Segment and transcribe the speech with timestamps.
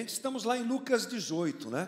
[0.00, 1.86] Gente, estamos lá em Lucas 18, né?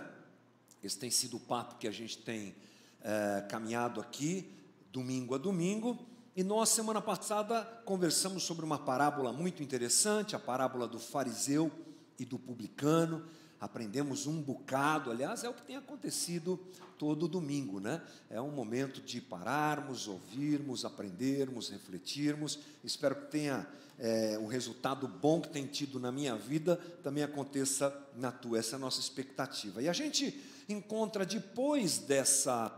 [0.84, 2.54] Esse tem sido o papo que a gente tem
[3.00, 4.52] é, caminhado aqui,
[4.92, 5.98] domingo a domingo.
[6.36, 11.72] E nós, semana passada, conversamos sobre uma parábola muito interessante, a parábola do fariseu
[12.18, 13.24] e do publicano.
[13.62, 16.58] Aprendemos um bocado, aliás, é o que tem acontecido
[16.98, 18.02] todo domingo, né?
[18.28, 22.58] É um momento de pararmos, ouvirmos, aprendermos, refletirmos.
[22.82, 23.64] Espero que tenha
[24.00, 26.74] é, o resultado bom que tem tido na minha vida
[27.04, 28.58] também aconteça na tua.
[28.58, 29.80] Essa é a nossa expectativa.
[29.80, 32.76] E a gente encontra depois dessa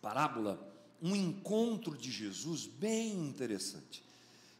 [0.00, 0.58] parábola
[1.02, 4.02] um encontro de Jesus bem interessante.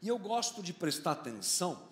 [0.03, 1.89] E eu gosto de prestar atenção,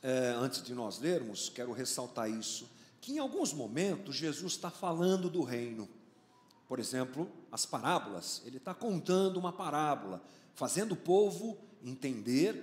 [0.00, 2.70] é, antes de nós lermos, quero ressaltar isso,
[3.02, 5.88] que em alguns momentos Jesus está falando do reino.
[6.68, 10.22] Por exemplo, as parábolas, ele está contando uma parábola,
[10.54, 12.54] fazendo o povo entender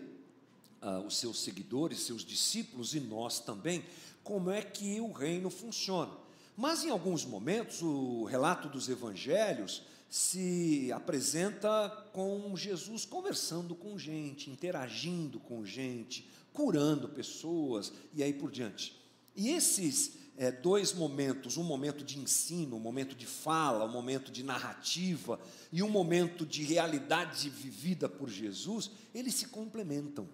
[0.81, 3.83] uh, os seus seguidores, seus discípulos e nós também,
[4.23, 6.13] como é que o reino funciona.
[6.55, 14.49] Mas em alguns momentos, o relato dos evangelhos se apresenta com Jesus conversando com gente,
[14.49, 18.97] interagindo com gente, curando pessoas e aí por diante.
[19.35, 24.31] E esses é, dois momentos, um momento de ensino, um momento de fala, um momento
[24.31, 25.37] de narrativa
[25.69, 30.29] e um momento de realidade vivida por Jesus, eles se complementam.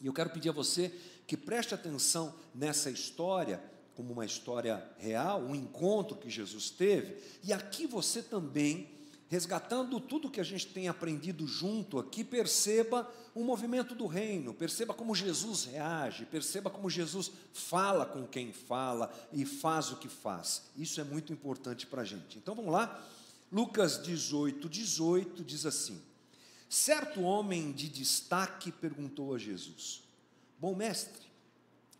[0.00, 0.92] E eu quero pedir a você
[1.28, 3.62] que preste atenção nessa história,
[3.94, 8.90] como uma história real, um encontro que Jesus teve, e aqui você também,
[9.30, 14.92] resgatando tudo que a gente tem aprendido junto aqui, perceba o movimento do reino, perceba
[14.92, 20.64] como Jesus reage, perceba como Jesus fala com quem fala e faz o que faz.
[20.76, 22.38] Isso é muito importante para a gente.
[22.38, 23.00] Então vamos lá,
[23.52, 26.02] Lucas 18, 18 diz assim.
[26.68, 30.02] Certo homem de destaque perguntou a Jesus:
[30.58, 31.28] Bom mestre,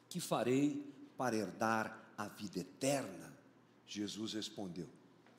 [0.08, 0.84] que farei
[1.16, 3.32] para herdar a vida eterna?
[3.86, 4.88] Jesus respondeu: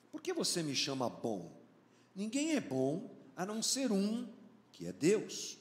[0.09, 1.60] Por que você me chama bom?
[2.15, 4.27] Ninguém é bom a não ser um,
[4.71, 5.57] que é Deus.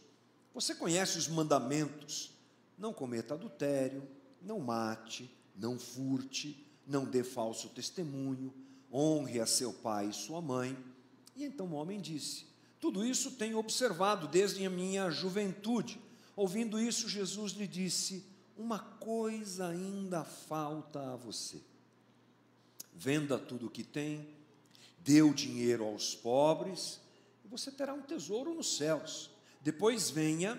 [0.54, 2.32] Você conhece os mandamentos:
[2.76, 4.02] não cometa adultério,
[4.42, 8.52] não mate, não furte, não dê falso testemunho,
[8.92, 10.76] honre a seu pai e sua mãe.
[11.36, 12.50] E então o homem disse:
[12.80, 16.00] tudo isso tenho observado desde a minha juventude.
[16.34, 18.24] Ouvindo isso, Jesus lhe disse:
[18.56, 21.60] Uma coisa ainda falta a você.
[22.94, 24.26] Venda tudo o que tem,
[25.22, 27.00] o dinheiro aos pobres,
[27.44, 29.30] e você terá um tesouro nos céus.
[29.60, 30.58] Depois venha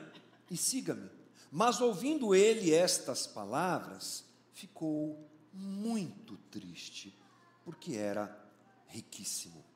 [0.49, 1.09] e siga-me.
[1.51, 7.13] Mas ouvindo ele estas palavras, ficou muito triste,
[7.63, 8.37] porque era
[8.87, 9.71] riquíssimo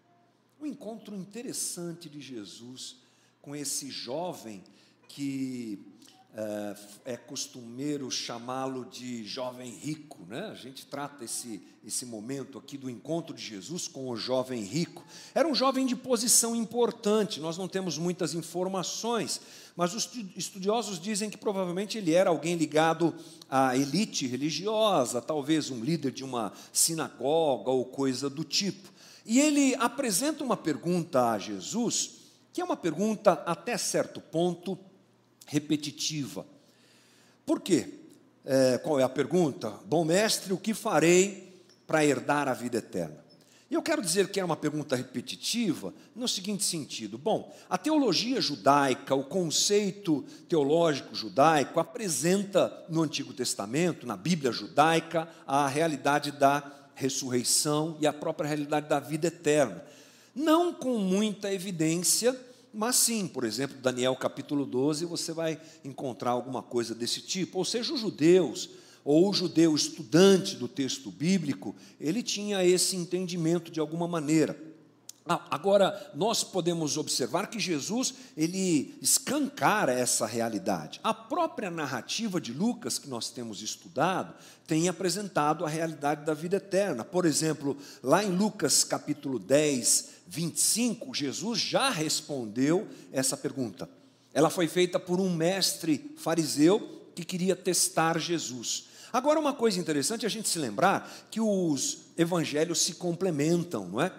[0.60, 2.98] um encontro interessante de Jesus
[3.42, 4.64] com esse jovem
[5.08, 5.80] que
[6.36, 10.50] é, é costumeiro chamá-lo de jovem rico, né?
[10.52, 15.06] A gente trata esse, esse momento aqui do encontro de Jesus com o jovem rico.
[15.34, 19.40] Era um jovem de posição importante, nós não temos muitas informações,
[19.78, 23.16] mas os estudiosos dizem que provavelmente ele era alguém ligado
[23.50, 28.94] à elite religiosa, talvez um líder de uma sinagoga ou coisa do tipo.
[29.26, 32.16] E ele apresenta uma pergunta a Jesus,
[32.52, 34.78] que é uma pergunta até certo ponto
[35.46, 36.46] repetitiva.
[37.46, 37.88] Por quê?
[38.44, 39.72] É, qual é a pergunta?
[39.86, 43.26] Bom mestre, o que farei para herdar a vida eterna?
[43.70, 48.40] E eu quero dizer que é uma pergunta repetitiva no seguinte sentido: bom, a teologia
[48.40, 56.72] judaica, o conceito teológico judaico, apresenta no Antigo Testamento, na Bíblia judaica, a realidade da
[56.94, 59.84] ressurreição e a própria realidade da vida eterna.
[60.36, 62.38] Não com muita evidência,
[62.76, 67.58] mas sim, por exemplo, Daniel capítulo 12, você vai encontrar alguma coisa desse tipo.
[67.58, 68.70] Ou seja, os judeus,
[69.04, 74.60] ou o judeu estudante do texto bíblico, ele tinha esse entendimento de alguma maneira.
[75.28, 81.00] Ah, agora, nós podemos observar que Jesus, ele escancara essa realidade.
[81.04, 84.36] A própria narrativa de Lucas, que nós temos estudado,
[84.68, 87.04] tem apresentado a realidade da vida eterna.
[87.04, 93.90] Por exemplo, lá em Lucas capítulo 10, 25, Jesus já respondeu essa pergunta.
[94.32, 98.90] Ela foi feita por um mestre fariseu que queria testar Jesus.
[99.12, 104.02] Agora, uma coisa interessante é a gente se lembrar que os evangelhos se complementam, não
[104.02, 104.12] é?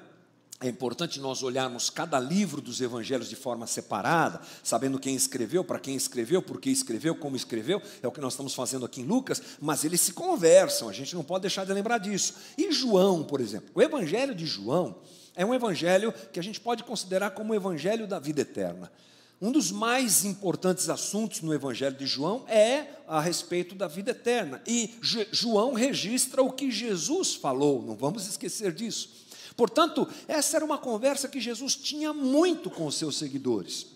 [0.59, 5.79] É importante nós olharmos cada livro dos evangelhos de forma separada, sabendo quem escreveu, para
[5.79, 9.05] quem escreveu, por que escreveu, como escreveu, é o que nós estamos fazendo aqui em
[9.05, 12.35] Lucas, mas eles se conversam, a gente não pode deixar de lembrar disso.
[12.57, 14.97] E João, por exemplo, o evangelho de João
[15.35, 18.91] é um evangelho que a gente pode considerar como o evangelho da vida eterna.
[19.39, 24.63] Um dos mais importantes assuntos no Evangelho de João é a respeito da vida eterna.
[24.67, 24.95] E
[25.31, 29.26] João registra o que Jesus falou, não vamos esquecer disso.
[29.57, 33.87] Portanto, essa era uma conversa que Jesus tinha muito com os seus seguidores.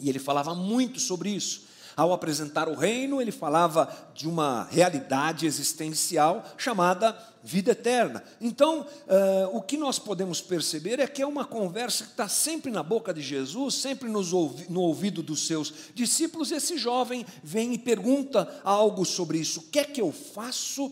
[0.00, 1.70] E ele falava muito sobre isso.
[1.94, 8.24] Ao apresentar o reino, ele falava de uma realidade existencial chamada vida eterna.
[8.40, 12.70] Então, uh, o que nós podemos perceber é que é uma conversa que está sempre
[12.70, 16.50] na boca de Jesus, sempre ouvi no ouvido dos seus discípulos.
[16.50, 20.90] Esse jovem vem e pergunta algo sobre isso: o que é que eu faço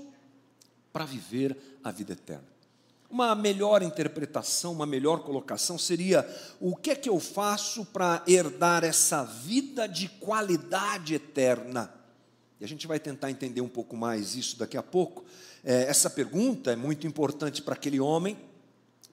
[0.92, 2.59] para viver a vida eterna?
[3.10, 6.28] Uma melhor interpretação, uma melhor colocação seria:
[6.60, 11.92] o que é que eu faço para herdar essa vida de qualidade eterna?
[12.60, 15.24] E a gente vai tentar entender um pouco mais isso daqui a pouco.
[15.64, 18.36] É, essa pergunta é muito importante para aquele homem,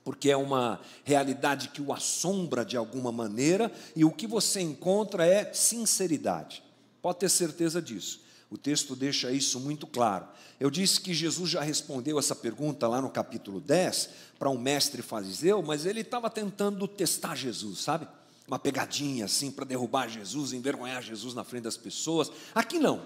[0.04, 5.26] porque é uma realidade que o assombra de alguma maneira, e o que você encontra
[5.26, 6.64] é sinceridade.
[7.02, 8.27] Pode ter certeza disso.
[8.50, 10.26] O texto deixa isso muito claro.
[10.60, 14.10] Eu disse que Jesus já respondeu essa pergunta lá no capítulo 10
[14.40, 18.08] para um mestre fariseu, mas ele estava tentando testar Jesus, sabe?
[18.48, 22.32] Uma pegadinha assim para derrubar Jesus, envergonhar Jesus na frente das pessoas.
[22.56, 23.06] Aqui não.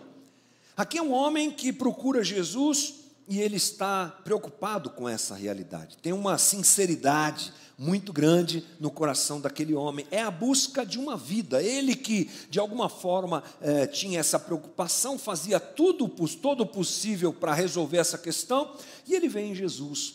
[0.77, 2.95] Aqui é um homem que procura Jesus
[3.27, 5.97] e ele está preocupado com essa realidade.
[5.97, 10.05] Tem uma sinceridade muito grande no coração daquele homem.
[10.11, 11.63] É a busca de uma vida.
[11.63, 17.97] Ele que, de alguma forma, eh, tinha essa preocupação, fazia tudo, todo possível para resolver
[17.97, 20.13] essa questão, e ele vê em Jesus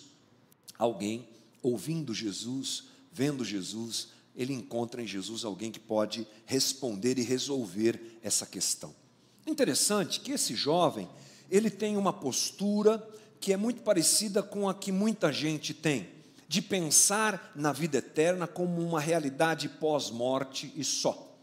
[0.79, 1.27] alguém,
[1.61, 8.47] ouvindo Jesus, vendo Jesus, ele encontra em Jesus alguém que pode responder e resolver essa
[8.47, 8.95] questão.
[9.45, 11.09] Interessante que esse jovem,
[11.51, 13.05] ele tem uma postura
[13.41, 16.16] que é muito parecida com a que muita gente tem,
[16.49, 21.35] de pensar na vida eterna como uma realidade pós-morte e só.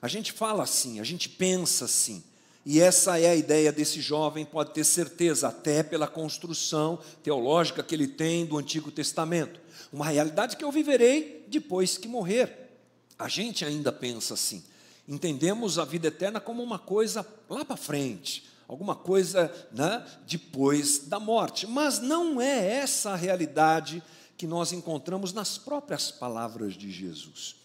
[0.00, 2.22] A gente fala assim, a gente pensa assim,
[2.66, 7.94] e essa é a ideia desse jovem, pode ter certeza, até pela construção teológica que
[7.94, 9.60] ele tem do Antigo Testamento.
[9.92, 12.70] Uma realidade que eu viverei depois que morrer.
[13.18, 14.64] A gente ainda pensa assim.
[15.06, 21.20] Entendemos a vida eterna como uma coisa lá para frente, alguma coisa né, depois da
[21.20, 21.66] morte.
[21.66, 24.02] Mas não é essa a realidade
[24.36, 27.56] que nós encontramos nas próprias palavras de Jesus.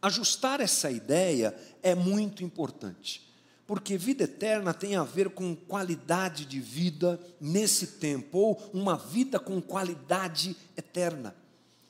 [0.00, 3.22] Ajustar essa ideia é muito importante,
[3.66, 9.38] porque vida eterna tem a ver com qualidade de vida nesse tempo, ou uma vida
[9.40, 11.34] com qualidade eterna.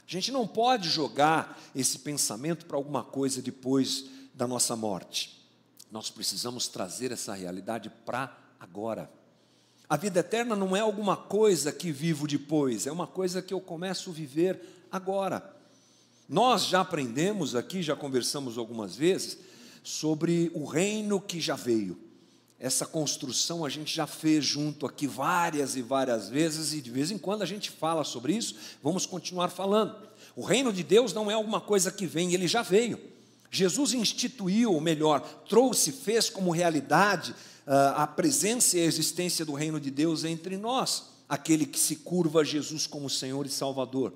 [0.07, 5.45] A gente não pode jogar esse pensamento para alguma coisa depois da nossa morte.
[5.91, 9.11] Nós precisamos trazer essa realidade para agora.
[9.89, 13.61] A vida eterna não é alguma coisa que vivo depois, é uma coisa que eu
[13.61, 14.61] começo a viver
[14.91, 15.55] agora.
[16.29, 19.39] Nós já aprendemos aqui, já conversamos algumas vezes,
[19.85, 21.97] sobre o reino que já veio.
[22.59, 27.13] Essa construção a gente já fez junto aqui várias e várias vezes, e de vez
[27.13, 29.95] em quando a gente fala sobre isso, vamos continuar falando.
[30.35, 32.99] O reino de Deus não é alguma coisa que vem, ele já veio.
[33.53, 37.33] Jesus instituiu, ou melhor, trouxe, fez como realidade
[37.67, 42.41] a presença e a existência do reino de Deus entre nós, aquele que se curva
[42.41, 44.13] a Jesus como Senhor e Salvador,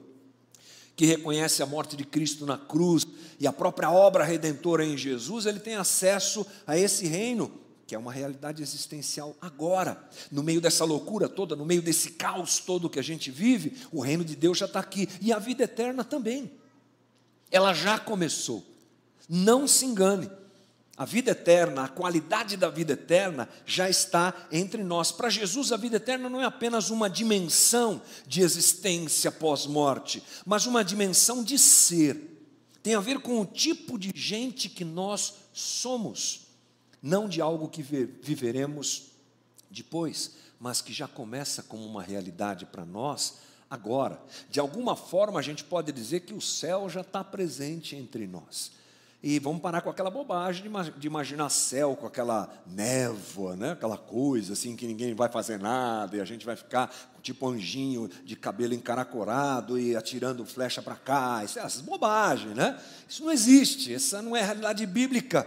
[0.94, 3.06] que reconhece a morte de Cristo na cruz
[3.38, 7.50] e a própria obra redentora em Jesus, ele tem acesso a esse reino
[7.90, 12.60] que é uma realidade existencial agora, no meio dessa loucura toda, no meio desse caos
[12.60, 15.64] todo que a gente vive, o reino de Deus já está aqui e a vida
[15.64, 16.52] eterna também.
[17.50, 18.64] Ela já começou.
[19.28, 20.30] Não se engane.
[21.00, 25.10] A vida eterna, a qualidade da vida eterna já está entre nós.
[25.10, 30.84] Para Jesus, a vida eterna não é apenas uma dimensão de existência pós-morte, mas uma
[30.84, 32.44] dimensão de ser.
[32.82, 36.48] Tem a ver com o tipo de gente que nós somos,
[37.02, 39.04] não de algo que viveremos
[39.70, 43.38] depois, mas que já começa como uma realidade para nós
[43.70, 44.22] agora.
[44.50, 48.78] De alguma forma, a gente pode dizer que o céu já está presente entre nós.
[49.22, 50.64] E vamos parar com aquela bobagem
[50.96, 53.72] de imaginar céu com aquela névoa, né?
[53.72, 58.08] aquela coisa assim que ninguém vai fazer nada e a gente vai ficar tipo anjinho
[58.24, 61.42] de cabelo encaracorado e atirando flecha para cá.
[61.44, 62.80] Isso é essas bobagens, né?
[63.06, 65.46] Isso não existe, essa não é a realidade bíblica.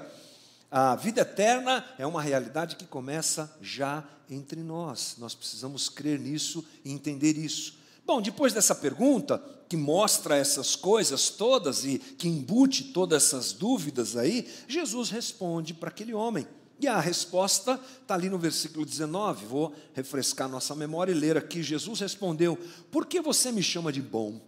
[0.70, 5.16] A vida eterna é uma realidade que começa já entre nós.
[5.18, 7.80] Nós precisamos crer nisso e entender isso.
[8.06, 9.42] Bom, depois dessa pergunta,
[9.74, 15.90] que mostra essas coisas todas e que embute todas essas dúvidas aí, Jesus responde para
[15.90, 16.48] aquele homem.
[16.80, 19.48] E a resposta está ali no versículo 19.
[19.48, 21.64] Vou refrescar nossa memória e ler aqui.
[21.64, 22.56] Jesus respondeu:
[22.92, 24.40] Por que você me chama de bom?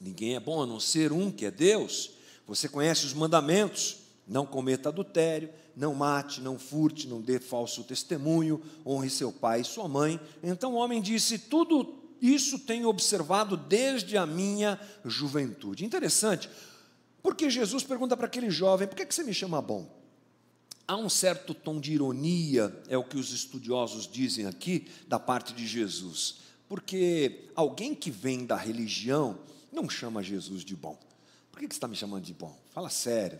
[0.00, 2.10] Ninguém é bom a não ser um que é Deus.
[2.44, 8.60] Você conhece os mandamentos: Não cometa adultério, não mate, não furte, não dê falso testemunho,
[8.84, 10.18] honre seu pai e sua mãe.
[10.42, 15.84] Então o homem disse: Tudo isso tenho observado desde a minha juventude.
[15.84, 16.50] Interessante,
[17.22, 19.98] porque Jesus pergunta para aquele jovem: Por que, que você me chama bom?
[20.86, 25.54] Há um certo tom de ironia, é o que os estudiosos dizem aqui, da parte
[25.54, 26.38] de Jesus.
[26.68, 29.38] Porque alguém que vem da religião
[29.72, 30.98] não chama Jesus de bom.
[31.50, 32.56] Por que você está me chamando de bom?
[32.70, 33.38] Fala sério.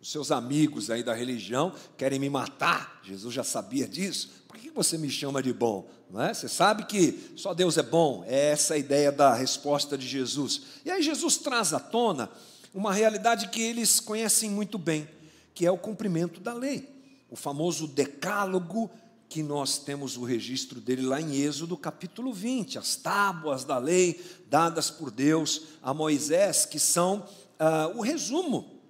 [0.00, 3.00] Os seus amigos aí da religião querem me matar.
[3.04, 4.41] Jesus já sabia disso.
[4.52, 5.88] Por que você me chama de bom?
[6.10, 6.34] Não é?
[6.34, 8.22] Você sabe que só Deus é bom.
[8.28, 10.60] É essa a ideia da resposta de Jesus.
[10.84, 12.30] E aí Jesus traz à tona
[12.74, 15.08] uma realidade que eles conhecem muito bem,
[15.54, 16.92] que é o cumprimento da lei
[17.32, 18.90] o famoso decálogo,
[19.26, 24.22] que nós temos o registro dele lá em Êxodo capítulo 20, as tábuas da lei
[24.50, 27.26] dadas por Deus a Moisés, que são
[27.58, 28.81] uh, o resumo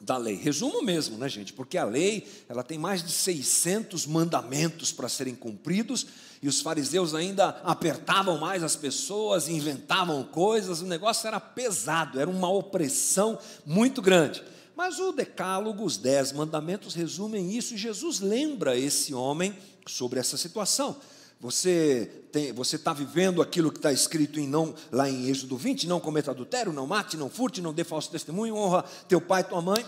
[0.00, 1.52] da lei, resumo mesmo, né, gente?
[1.52, 6.06] Porque a lei, ela tem mais de 600 mandamentos para serem cumpridos,
[6.42, 12.28] e os fariseus ainda apertavam mais as pessoas, inventavam coisas, o negócio era pesado, era
[12.28, 14.44] uma opressão muito grande.
[14.76, 20.36] Mas o Decálogo, os Dez Mandamentos, resumem isso e Jesus lembra esse homem sobre essa
[20.36, 20.96] situação.
[21.40, 22.22] Você
[22.54, 26.30] você está vivendo aquilo que está escrito em não, lá em Êxodo 20, não cometa
[26.30, 29.84] adultério, não mate, não furte, não dê falso testemunho, honra teu pai e tua mãe.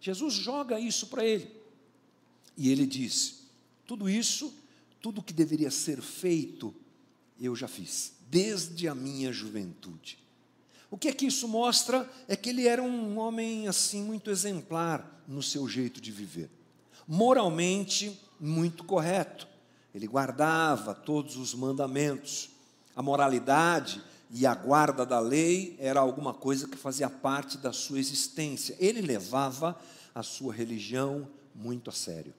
[0.00, 1.50] Jesus joga isso para ele.
[2.56, 3.46] E ele diz:
[3.86, 4.52] tudo isso,
[5.00, 6.74] tudo que deveria ser feito,
[7.40, 10.18] eu já fiz, desde a minha juventude.
[10.90, 12.08] O que é que isso mostra?
[12.28, 16.50] É que ele era um homem assim muito exemplar no seu jeito de viver.
[17.08, 19.48] Moralmente muito correto.
[19.94, 22.50] Ele guardava todos os mandamentos.
[22.94, 27.98] A moralidade e a guarda da lei era alguma coisa que fazia parte da sua
[27.98, 28.76] existência.
[28.78, 29.78] Ele levava
[30.14, 32.34] a sua religião muito a sério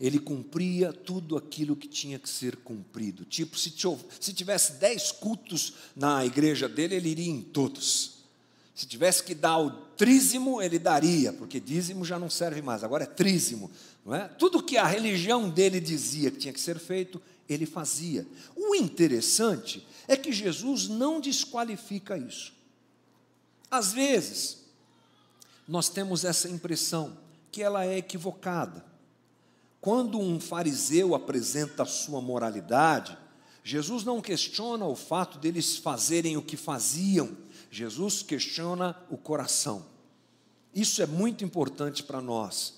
[0.00, 3.24] ele cumpria tudo aquilo que tinha que ser cumprido.
[3.24, 3.70] Tipo, se,
[4.32, 8.16] tivesse dez cultos na igreja dele, ele iria em todos.
[8.74, 13.04] Se tivesse que dar o trízimo, ele daria, porque dízimo já não serve mais, agora
[13.04, 13.70] é trízimo.
[14.14, 14.28] É?
[14.28, 18.26] Tudo que a religião dele dizia que tinha que ser feito, ele fazia.
[18.54, 22.54] O interessante é que Jesus não desqualifica isso.
[23.70, 24.64] Às vezes,
[25.66, 27.18] nós temos essa impressão
[27.50, 28.84] que ela é equivocada.
[29.80, 33.16] Quando um fariseu apresenta a sua moralidade,
[33.64, 37.36] Jesus não questiona o fato deles fazerem o que faziam,
[37.70, 39.84] Jesus questiona o coração.
[40.72, 42.74] Isso é muito importante para nós,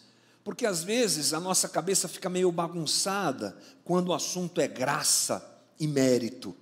[0.48, 5.46] porque às vezes a nossa cabeça fica meio bagunçada quando o assunto é graça
[5.78, 6.56] e mérito.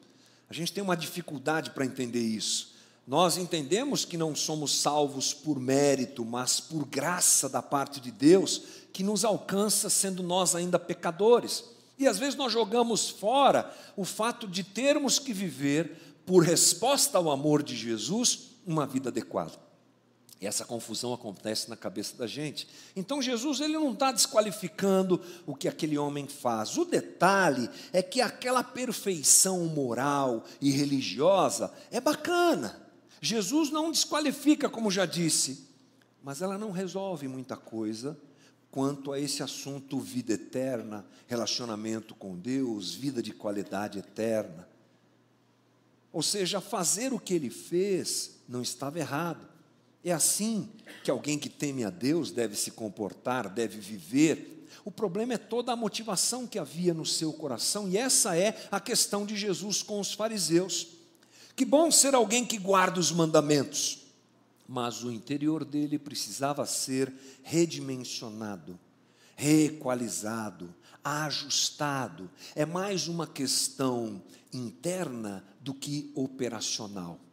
[0.51, 2.75] A gente tem uma dificuldade para entender isso.
[3.07, 8.61] Nós entendemos que não somos salvos por mérito, mas por graça da parte de Deus,
[8.93, 11.63] que nos alcança sendo nós ainda pecadores.
[11.97, 17.31] E às vezes nós jogamos fora o fato de termos que viver, por resposta ao
[17.31, 19.66] amor de Jesus, uma vida adequada.
[20.47, 22.69] Essa confusão acontece na cabeça da gente.
[22.95, 26.77] Então Jesus ele não está desqualificando o que aquele homem faz.
[26.77, 32.81] O detalhe é que aquela perfeição moral e religiosa é bacana.
[33.21, 35.67] Jesus não desqualifica, como já disse,
[36.23, 38.19] mas ela não resolve muita coisa
[38.71, 44.69] quanto a esse assunto vida eterna, relacionamento com Deus, vida de qualidade eterna.
[46.13, 49.56] Ou seja, fazer o que ele fez não estava errado.
[50.07, 50.69] É assim
[51.03, 54.69] que alguém que teme a Deus deve se comportar, deve viver.
[54.85, 58.79] O problema é toda a motivação que havia no seu coração, e essa é a
[58.79, 60.87] questão de Jesus com os fariseus.
[61.57, 64.07] Que bom ser alguém que guarda os mandamentos,
[64.69, 68.79] mas o interior dele precisava ser redimensionado,
[69.35, 70.73] reequalizado,
[71.03, 72.31] ajustado.
[72.55, 74.23] É mais uma questão
[74.53, 77.26] interna do que operacional.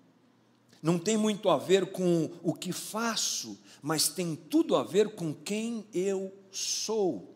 [0.83, 5.33] Não tem muito a ver com o que faço, mas tem tudo a ver com
[5.33, 7.33] quem eu sou.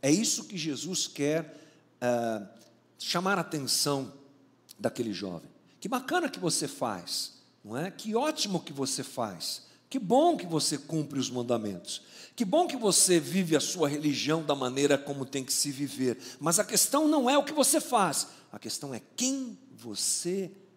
[0.00, 1.60] É isso que Jesus quer
[2.00, 2.48] uh,
[2.96, 4.12] chamar a atenção
[4.78, 5.50] daquele jovem.
[5.80, 7.90] Que bacana que você faz, não é?
[7.90, 9.66] Que ótimo que você faz.
[9.90, 12.02] Que bom que você cumpre os mandamentos.
[12.36, 16.16] Que bom que você vive a sua religião da maneira como tem que se viver.
[16.38, 20.67] Mas a questão não é o que você faz, a questão é quem você é.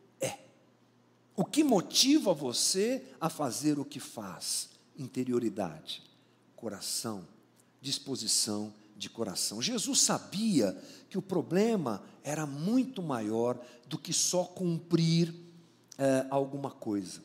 [1.42, 4.70] O que motiva você a fazer o que faz?
[4.96, 6.04] Interioridade,
[6.56, 7.28] coração,
[7.82, 9.60] disposição de coração.
[9.60, 10.80] Jesus sabia
[11.10, 15.34] que o problema era muito maior do que só cumprir
[15.98, 17.24] é, alguma coisa.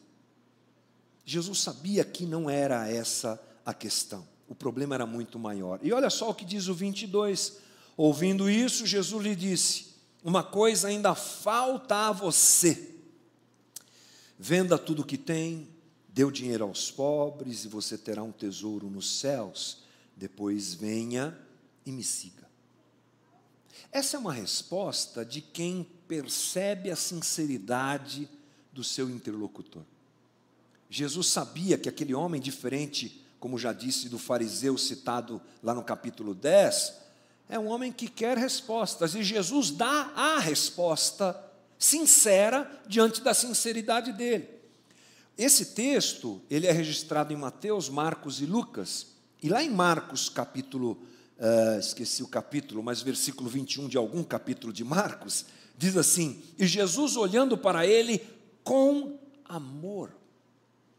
[1.23, 4.27] Jesus sabia que não era essa a questão.
[4.49, 5.79] O problema era muito maior.
[5.83, 7.59] E olha só o que diz o 22.
[7.99, 9.89] Ouvindo isso, Jesus lhe disse:
[10.25, 12.96] Uma coisa ainda falta a você.
[14.39, 15.69] Venda tudo o que tem,
[16.09, 19.79] dê o dinheiro aos pobres e você terá um tesouro nos céus.
[20.17, 21.37] Depois venha
[21.85, 22.47] e me siga.
[23.91, 28.29] Essa é uma resposta de quem percebe a sinceridade
[28.73, 29.83] do seu interlocutor.
[30.89, 36.35] Jesus sabia que aquele homem diferente, como já disse do fariseu citado lá no capítulo
[36.35, 36.95] 10,
[37.49, 41.33] é um homem que quer respostas e Jesus dá a resposta
[41.79, 44.49] sincera diante da sinceridade dele.
[45.37, 49.09] Esse texto, ele é registrado em Mateus, Marcos e Lucas,
[49.43, 50.93] e lá em Marcos capítulo,
[51.39, 55.45] uh, esqueci o capítulo, mas versículo 21 de algum capítulo de Marcos,
[55.77, 58.27] diz assim: E Jesus olhando para ele
[58.65, 60.11] com amor,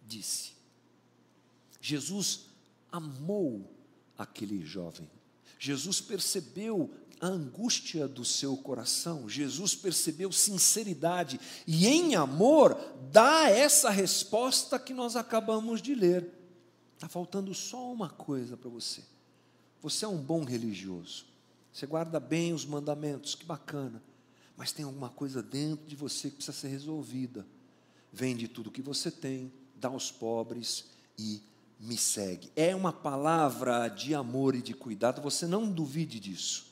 [0.05, 0.51] disse.
[1.81, 2.41] Jesus
[2.91, 3.69] amou
[4.17, 5.09] aquele jovem.
[5.59, 9.27] Jesus percebeu a angústia do seu coração.
[9.29, 12.77] Jesus percebeu sinceridade e, em amor,
[13.11, 16.31] dá essa resposta que nós acabamos de ler.
[16.95, 19.03] Está faltando só uma coisa para você.
[19.81, 21.25] Você é um bom religioso.
[21.71, 24.01] Você guarda bem os mandamentos, que bacana.
[24.55, 27.45] Mas tem alguma coisa dentro de você que precisa ser resolvida.
[28.11, 30.85] Vende tudo que você tem, dá aos pobres
[31.17, 31.41] e
[31.79, 32.51] me segue.
[32.55, 36.66] É uma palavra de amor e de cuidado, você não duvide disso.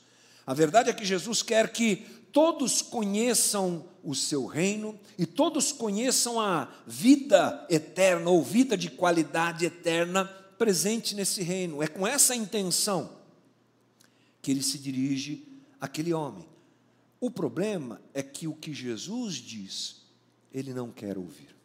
[0.46, 1.96] A verdade é que Jesus quer que
[2.32, 9.66] todos conheçam o seu reino e todos conheçam a vida eterna ou vida de qualidade
[9.66, 10.24] eterna
[10.56, 11.82] presente nesse reino.
[11.82, 13.10] É com essa intenção
[14.40, 15.48] que ele se dirige
[15.80, 16.46] àquele homem.
[17.20, 20.02] O problema é que o que Jesus diz,
[20.52, 21.56] ele não quer ouvir.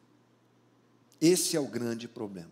[1.20, 2.52] Esse é o grande problema.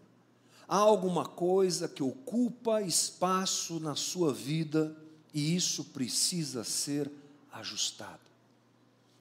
[0.67, 4.95] Há alguma coisa que ocupa espaço na sua vida
[5.33, 7.09] e isso precisa ser
[7.51, 8.19] ajustado.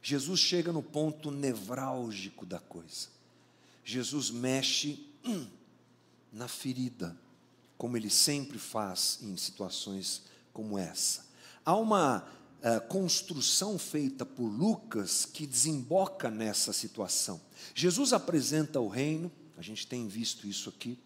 [0.02, 3.08] Jesus chega no ponto nevrálgico da coisa.
[3.84, 5.46] Jesus mexe hum,
[6.32, 7.16] na ferida,
[7.76, 11.26] como ele sempre faz em situações como essa.
[11.64, 12.18] Há uma
[12.58, 17.40] uh, construção feita por Lucas que desemboca nessa situação.
[17.74, 20.98] Jesus apresenta o reino, a gente tem visto isso aqui.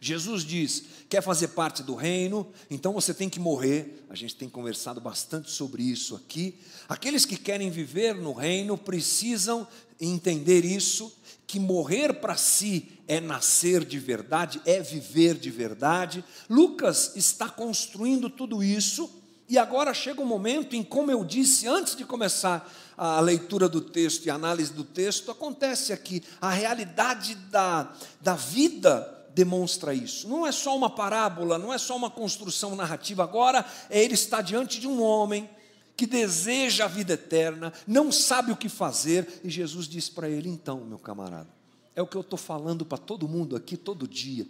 [0.00, 4.04] Jesus diz: quer fazer parte do reino, então você tem que morrer.
[4.08, 6.54] A gente tem conversado bastante sobre isso aqui.
[6.88, 9.66] Aqueles que querem viver no reino precisam
[10.00, 11.12] entender isso:
[11.46, 16.24] que morrer para si é nascer de verdade, é viver de verdade.
[16.48, 19.10] Lucas está construindo tudo isso,
[19.48, 23.80] e agora chega um momento em, como eu disse antes de começar a leitura do
[23.80, 30.28] texto e a análise do texto, acontece aqui a realidade da, da vida demonstra isso.
[30.28, 33.22] Não é só uma parábola, não é só uma construção narrativa.
[33.22, 35.48] Agora, ele está diante de um homem
[35.96, 40.48] que deseja a vida eterna, não sabe o que fazer, e Jesus diz para ele:
[40.48, 41.48] então, meu camarada,
[41.94, 44.44] é o que eu estou falando para todo mundo aqui todo dia.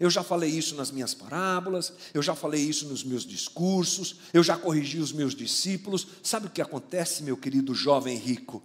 [0.00, 4.42] Eu já falei isso nas minhas parábolas, eu já falei isso nos meus discursos, eu
[4.42, 6.08] já corrigi os meus discípulos.
[6.24, 8.60] Sabe o que acontece, meu querido jovem rico?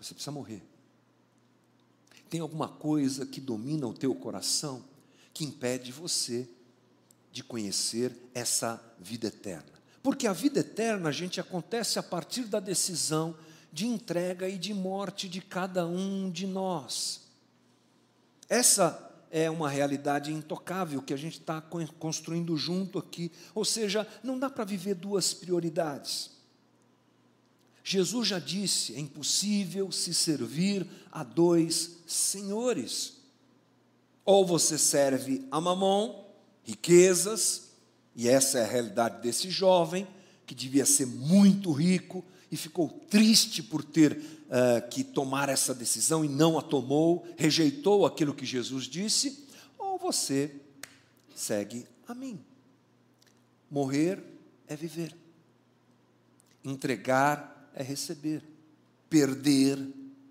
[0.00, 0.69] Você precisa morrer.
[2.30, 4.84] Tem alguma coisa que domina o teu coração
[5.34, 6.48] que impede você
[7.32, 9.80] de conhecer essa vida eterna.
[10.02, 13.36] Porque a vida eterna, gente, acontece a partir da decisão
[13.72, 17.22] de entrega e de morte de cada um de nós.
[18.48, 23.30] Essa é uma realidade intocável que a gente está construindo junto aqui.
[23.54, 26.30] Ou seja, não dá para viver duas prioridades.
[27.90, 33.14] Jesus já disse: é impossível se servir a dois senhores.
[34.24, 36.24] Ou você serve a mamon,
[36.62, 37.70] riquezas,
[38.14, 40.06] e essa é a realidade desse jovem,
[40.46, 46.24] que devia ser muito rico e ficou triste por ter uh, que tomar essa decisão
[46.24, 50.54] e não a tomou, rejeitou aquilo que Jesus disse, ou você
[51.34, 52.38] segue a mim.
[53.68, 54.22] Morrer
[54.68, 55.12] é viver,
[56.64, 58.42] entregar é receber,
[59.08, 59.78] perder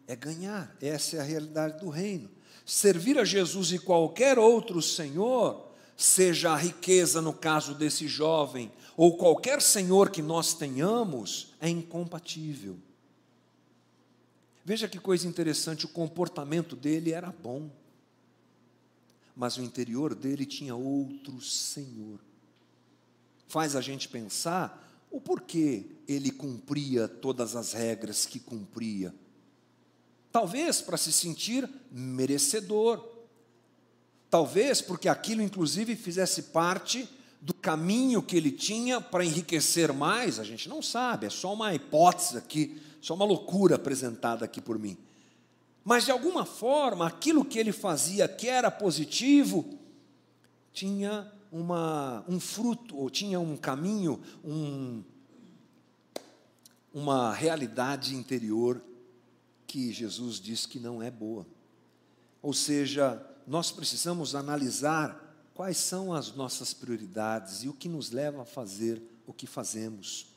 [0.07, 0.75] é ganhar.
[0.81, 2.29] Essa é a realidade do reino.
[2.65, 9.17] Servir a Jesus e qualquer outro senhor, seja a riqueza no caso desse jovem, ou
[9.17, 12.77] qualquer senhor que nós tenhamos, é incompatível.
[14.65, 17.69] Veja que coisa interessante, o comportamento dele era bom,
[19.35, 22.19] mas o interior dele tinha outro senhor.
[23.47, 29.13] Faz a gente pensar o porquê ele cumpria todas as regras que cumpria.
[30.31, 33.03] Talvez para se sentir merecedor.
[34.29, 37.09] Talvez porque aquilo, inclusive, fizesse parte
[37.41, 41.73] do caminho que ele tinha para enriquecer mais, a gente não sabe, é só uma
[41.73, 44.97] hipótese aqui, só uma loucura apresentada aqui por mim.
[45.83, 49.65] Mas de alguma forma, aquilo que ele fazia que era positivo,
[50.73, 55.03] tinha uma, um fruto, ou tinha um caminho, um,
[56.93, 58.81] uma realidade interior
[59.65, 61.45] que Jesus diz que não é boa.
[62.41, 68.43] Ou seja, nós precisamos analisar quais são as nossas prioridades e o que nos leva
[68.43, 70.27] a fazer o que fazemos.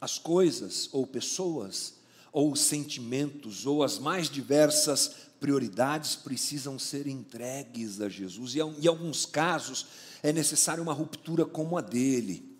[0.00, 1.94] As coisas ou pessoas
[2.32, 8.54] ou sentimentos ou as mais diversas prioridades precisam ser entregues a Jesus.
[8.54, 9.86] E em alguns casos
[10.22, 12.56] é necessária uma ruptura como a dele.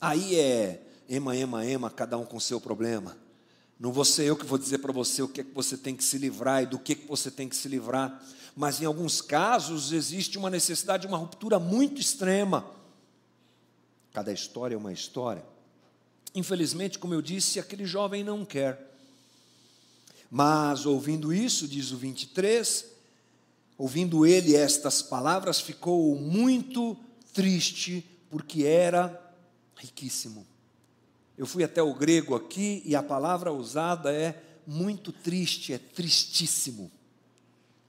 [0.00, 3.16] Aí é ema, ema, ema, cada um com seu problema.
[3.78, 5.94] Não vou ser eu que vou dizer para você o que é que você tem
[5.94, 8.22] que se livrar e do que, é que você tem que se livrar.
[8.56, 12.66] Mas em alguns casos existe uma necessidade de uma ruptura muito extrema.
[14.14, 15.44] Cada história é uma história.
[16.34, 18.94] Infelizmente, como eu disse, aquele jovem não quer.
[20.30, 22.95] Mas ouvindo isso, diz o 23,
[23.78, 26.96] ouvindo ele estas palavras, ficou muito
[27.32, 29.34] triste, porque era
[29.76, 30.46] riquíssimo.
[31.36, 36.90] Eu fui até o grego aqui e a palavra usada é muito triste, é tristíssimo.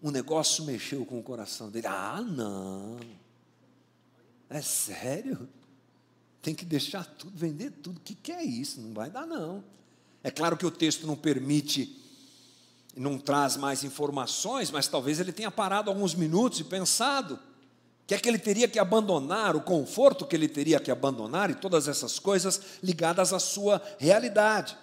[0.02, 1.88] O negócio mexeu com o coração dele.
[1.88, 3.00] Ah, não.
[4.50, 5.47] É sério?
[6.41, 7.97] Tem que deixar tudo, vender tudo.
[7.97, 8.80] O que, que é isso?
[8.80, 9.63] Não vai dar, não.
[10.23, 12.00] É claro que o texto não permite,
[12.97, 17.39] não traz mais informações, mas talvez ele tenha parado alguns minutos e pensado
[18.07, 21.55] que é que ele teria que abandonar, o conforto que ele teria que abandonar e
[21.55, 24.77] todas essas coisas ligadas à sua realidade.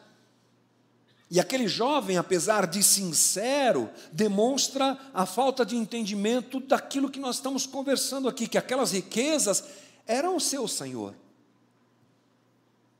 [1.31, 7.67] E aquele jovem, apesar de sincero, demonstra a falta de entendimento daquilo que nós estamos
[7.67, 9.65] conversando aqui, que aquelas riquezas
[10.07, 11.15] eram o seu Senhor.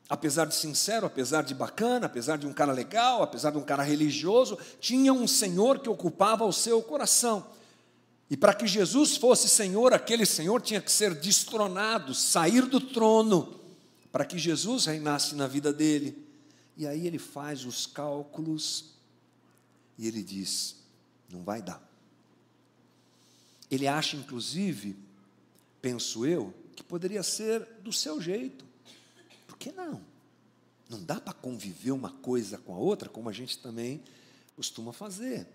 [0.09, 3.83] Apesar de sincero, apesar de bacana, apesar de um cara legal, apesar de um cara
[3.83, 7.47] religioso, tinha um Senhor que ocupava o seu coração.
[8.29, 13.61] E para que Jesus fosse Senhor, aquele Senhor tinha que ser destronado, sair do trono,
[14.13, 16.27] para que Jesus reinasse na vida dele.
[16.77, 18.95] E aí ele faz os cálculos
[19.99, 20.77] e ele diz:
[21.31, 21.83] não vai dar.
[23.71, 24.97] Ele acha, inclusive,
[25.81, 28.64] penso eu, que poderia ser do seu jeito.
[29.65, 29.99] Que não?
[30.91, 34.05] Não dá para conviver uma coisa com a outra, como a gente também
[34.55, 35.47] costuma fazer.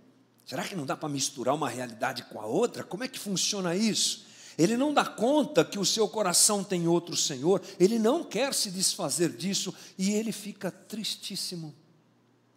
[0.47, 2.83] Será que não dá para misturar uma realidade com a outra?
[2.83, 4.25] Como é que funciona isso?
[4.57, 8.71] Ele não dá conta que o seu coração tem outro Senhor, ele não quer se
[8.71, 11.75] desfazer disso e ele fica tristíssimo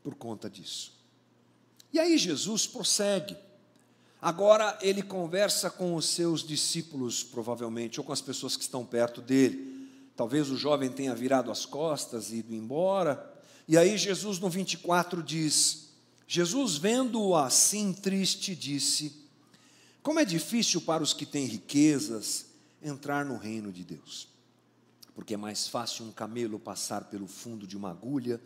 [0.02, 0.94] por conta disso.
[1.92, 3.36] E aí Jesus prossegue.
[4.22, 9.20] Agora ele conversa com os seus discípulos, provavelmente, ou com as pessoas que estão perto
[9.20, 9.71] dele.
[10.16, 13.30] Talvez o jovem tenha virado as costas e ido embora.
[13.66, 15.90] E aí Jesus no 24 diz:
[16.26, 19.14] Jesus, vendo-o assim triste, disse:
[20.02, 22.46] Como é difícil para os que têm riquezas
[22.82, 24.28] entrar no reino de Deus.
[25.14, 28.40] Porque é mais fácil um camelo passar pelo fundo de uma agulha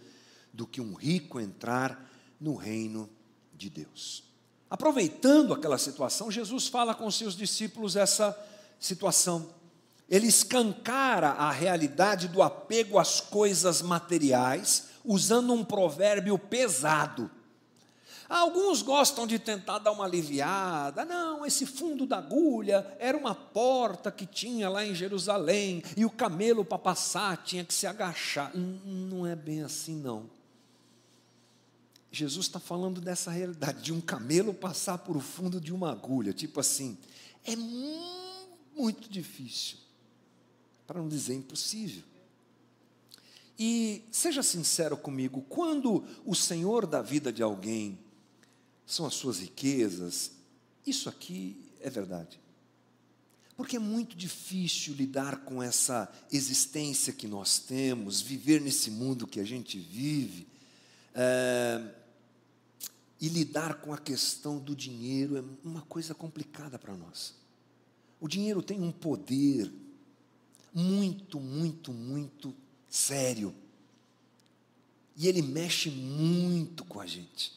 [0.52, 3.09] do que um rico entrar no reino
[3.55, 4.24] de Deus.
[4.68, 8.37] Aproveitando aquela situação, Jesus fala com seus discípulos essa
[8.81, 9.48] situação.
[10.08, 17.30] Ele escancara a realidade do apego às coisas materiais, usando um provérbio pesado
[18.28, 21.04] Alguns gostam de tentar dar uma aliviada.
[21.04, 26.10] Não, esse fundo da agulha era uma porta que tinha lá em Jerusalém e o
[26.10, 28.50] camelo para passar tinha que se agachar.
[28.56, 30.28] Não é bem assim, não.
[32.10, 36.32] Jesus está falando dessa realidade, de um camelo passar por o fundo de uma agulha.
[36.32, 36.98] Tipo assim,
[37.44, 39.78] é muito difícil,
[40.87, 42.03] para não dizer impossível.
[43.59, 47.99] E seja sincero comigo, quando o Senhor da vida de alguém
[48.87, 50.31] são as suas riquezas.
[50.87, 52.40] Isso aqui é verdade.
[53.57, 59.40] Porque é muito difícil lidar com essa existência que nós temos, viver nesse mundo que
[59.40, 60.46] a gente vive,
[61.14, 61.83] é,
[63.18, 67.35] e lidar com a questão do dinheiro é uma coisa complicada para nós.
[68.20, 69.72] O dinheiro tem um poder
[70.76, 72.54] muito, muito, muito
[72.86, 73.54] sério.
[75.16, 77.50] E ele mexe muito com a gente.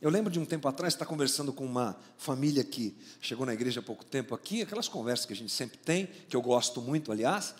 [0.00, 3.78] Eu lembro de um tempo atrás estar conversando com uma família que chegou na igreja
[3.78, 7.12] há pouco tempo aqui, aquelas conversas que a gente sempre tem, que eu gosto muito,
[7.12, 7.54] aliás,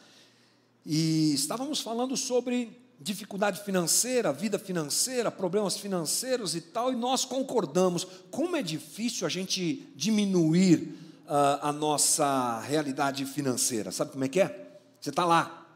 [0.85, 8.05] e estávamos falando sobre dificuldade financeira, vida financeira, problemas financeiros e tal, e nós concordamos
[8.31, 13.91] como é difícil a gente diminuir a nossa realidade financeira.
[13.91, 14.79] Sabe como é que é?
[15.01, 15.67] Você está lá,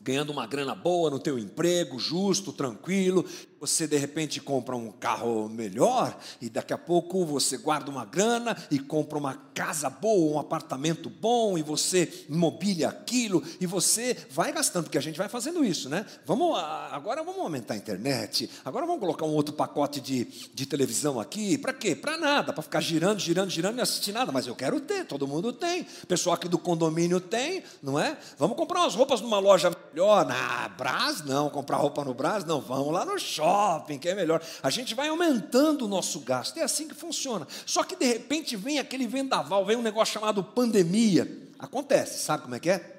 [0.00, 3.24] ganhando uma grana boa no teu emprego, justo, tranquilo,
[3.60, 8.56] você de repente compra um carro melhor e daqui a pouco você guarda uma grana
[8.70, 14.50] e compra uma casa boa, um apartamento bom e você mobília aquilo e você vai
[14.50, 16.06] gastando, porque a gente vai fazendo isso, né?
[16.24, 16.58] Vamos,
[16.90, 21.58] agora vamos aumentar a internet, agora vamos colocar um outro pacote de, de televisão aqui,
[21.58, 21.94] para quê?
[21.94, 25.28] Para nada, para ficar girando, girando, girando e assistir nada, mas eu quero ter, todo
[25.28, 28.16] mundo tem, pessoal aqui do condomínio tem, não é?
[28.38, 32.62] Vamos comprar umas roupas numa loja melhor, na Brás não, comprar roupa no Brás não,
[32.62, 34.42] vamos lá no shopping shopping, que é melhor.
[34.62, 36.56] A gente vai aumentando o nosso gasto.
[36.58, 37.46] É assim que funciona.
[37.66, 41.50] Só que de repente vem aquele vendaval, vem um negócio chamado pandemia.
[41.58, 42.96] Acontece, sabe como é que é?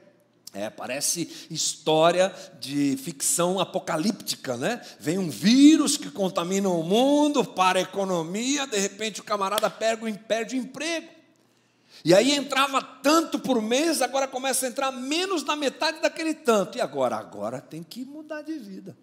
[0.54, 4.82] É, parece história de ficção apocalíptica, né?
[5.00, 10.12] Vem um vírus que contamina o mundo, para a economia, de repente o camarada perde,
[10.28, 11.08] perde o emprego.
[12.04, 16.78] E aí entrava tanto por mês, agora começa a entrar menos da metade daquele tanto.
[16.78, 17.16] E agora?
[17.16, 18.98] Agora tem que mudar de vida.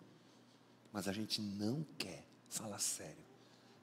[0.92, 3.24] Mas a gente não quer, fala sério,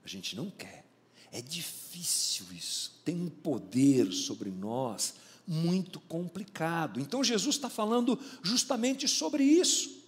[0.04, 0.86] a gente não quer.
[1.32, 5.16] É difícil isso, tem um poder sobre nós
[5.48, 7.00] muito complicado.
[7.00, 10.04] Então Jesus está falando justamente sobre isso,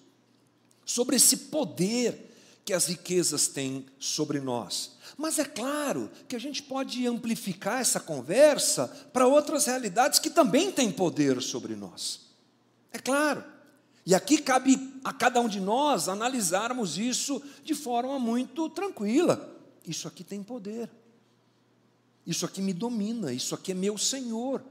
[0.86, 2.28] sobre esse poder
[2.66, 4.98] que as riquezas têm sobre nós.
[5.18, 10.72] Mas é claro que a gente pode amplificar essa conversa para outras realidades que também
[10.72, 12.28] têm poder sobre nós.
[12.92, 13.44] É claro.
[14.08, 19.54] E aqui cabe a cada um de nós analisarmos isso de forma muito tranquila.
[19.86, 20.90] Isso aqui tem poder.
[22.26, 23.34] Isso aqui me domina.
[23.34, 24.64] Isso aqui é meu Senhor.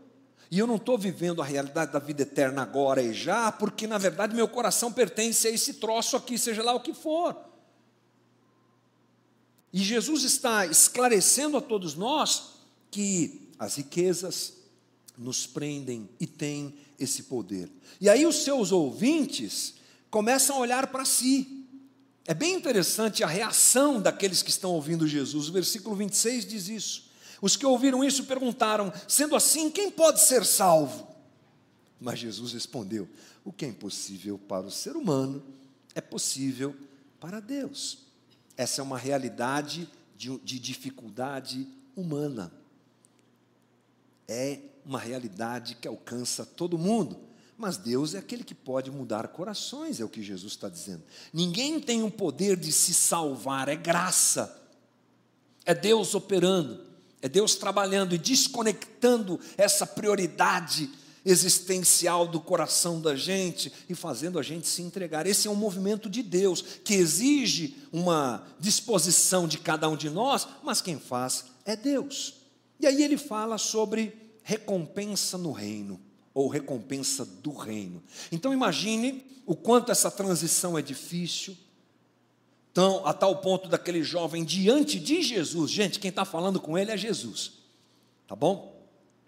[0.51, 3.99] E eu não estou vivendo a realidade da vida eterna agora e já, porque na
[3.99, 7.37] verdade meu coração pertence a esse troço aqui, seja lá o que for.
[9.71, 12.55] E Jesus está esclarecendo a todos nós
[12.91, 14.55] que as riquezas
[15.17, 17.71] nos prendem e têm esse poder.
[18.01, 19.75] E aí os seus ouvintes
[20.11, 21.65] começam a olhar para si.
[22.27, 25.49] É bem interessante a reação daqueles que estão ouvindo Jesus.
[25.49, 27.07] O versículo 26 diz isso.
[27.41, 31.07] Os que ouviram isso perguntaram: sendo assim, quem pode ser salvo?
[32.01, 33.09] Mas Jesus respondeu:
[33.45, 35.43] o que é impossível para o ser humano
[35.95, 36.75] é possível
[37.21, 37.99] para Deus.
[38.57, 42.53] Essa é uma realidade de, de dificuldade humana.
[44.27, 47.19] É uma realidade que alcança todo mundo.
[47.59, 51.03] Mas Deus é aquele que pode mudar corações, é o que Jesus está dizendo.
[51.33, 54.63] Ninguém tem o poder de se salvar, é graça.
[55.65, 56.81] É Deus operando,
[57.21, 60.89] é Deus trabalhando e desconectando essa prioridade
[61.25, 65.27] existencial do coração da gente e fazendo a gente se entregar.
[65.27, 70.47] Esse é um movimento de Deus que exige uma disposição de cada um de nós,
[70.63, 72.35] mas quem faz é Deus.
[72.79, 76.01] E aí ele fala sobre recompensa no reino,
[76.33, 78.01] ou recompensa do reino.
[78.31, 81.57] Então imagine o quanto essa transição é difícil,
[82.73, 85.69] tão, a tal ponto daquele jovem diante de Jesus.
[85.69, 87.55] Gente, quem está falando com ele é Jesus,
[88.29, 88.87] tá bom?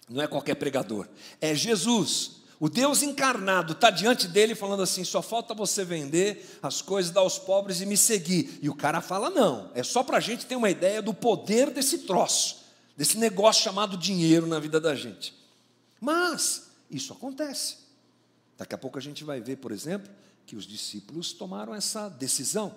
[0.09, 1.09] Não é qualquer pregador,
[1.41, 2.37] é Jesus.
[2.61, 7.23] O Deus encarnado está diante dele falando assim: só falta você vender as coisas, dar
[7.23, 8.61] aos pobres e me seguir.
[8.63, 11.71] E o cara fala: não, é só para a gente ter uma ideia do poder
[11.71, 12.58] desse troço
[12.99, 15.33] desse negócio chamado dinheiro na vida da gente.
[16.01, 17.77] Mas isso acontece.
[18.57, 20.13] Daqui a pouco a gente vai ver, por exemplo,
[20.45, 22.75] que os discípulos tomaram essa decisão.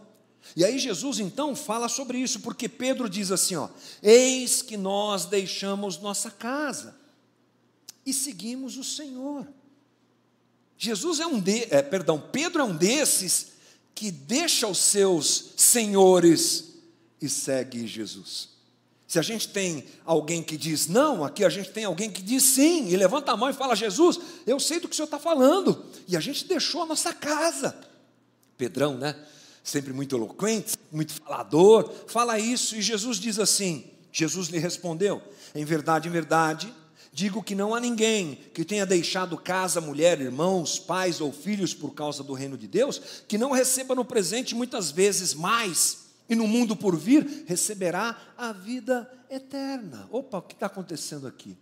[0.56, 3.68] E aí Jesus então fala sobre isso, porque Pedro diz assim, ó:
[4.02, 6.96] "Eis que nós deixamos nossa casa
[8.06, 9.48] e seguimos o Senhor".
[10.78, 13.54] Jesus é um de, é, perdão, Pedro é um desses
[13.96, 16.76] que deixa os seus senhores
[17.20, 18.51] e segue Jesus.
[19.12, 22.44] Se a gente tem alguém que diz não, aqui a gente tem alguém que diz
[22.44, 25.20] sim, e levanta a mão e fala: Jesus, eu sei do que o senhor está
[25.20, 27.76] falando, e a gente deixou a nossa casa.
[28.58, 29.14] Pedrão, né?
[29.66, 35.22] Sempre muito eloquente, muito falador, fala isso, e Jesus diz assim: Jesus lhe respondeu:
[35.54, 36.74] Em verdade, em verdade,
[37.12, 41.94] digo que não há ninguém que tenha deixado casa, mulher, irmãos, pais ou filhos por
[41.94, 46.48] causa do reino de Deus, que não receba no presente muitas vezes mais e no
[46.48, 50.08] mundo por vir receberá a vida eterna.
[50.12, 51.58] Opa, o que está acontecendo aqui?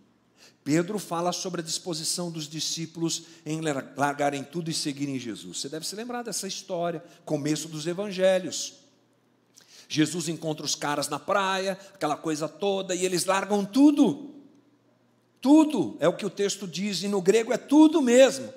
[0.62, 3.60] Pedro fala sobre a disposição dos discípulos em
[3.96, 5.58] largarem tudo e seguirem Jesus.
[5.58, 8.74] Você deve se lembrar dessa história, começo dos evangelhos.
[9.88, 14.34] Jesus encontra os caras na praia, aquela coisa toda, e eles largam tudo.
[15.40, 18.52] Tudo é o que o texto diz, e no grego é tudo mesmo.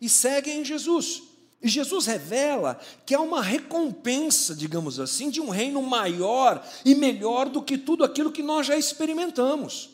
[0.00, 1.22] E seguem Jesus.
[1.66, 7.48] E Jesus revela que há uma recompensa, digamos assim, de um reino maior e melhor
[7.48, 9.90] do que tudo aquilo que nós já experimentamos.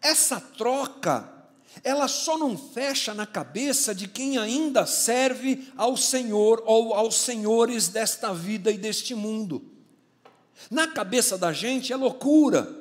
[0.00, 1.28] essa troca,
[1.82, 7.88] ela só não fecha na cabeça de quem ainda serve ao Senhor ou aos senhores
[7.88, 9.60] desta vida e deste mundo.
[10.70, 12.76] Na cabeça da gente é loucura.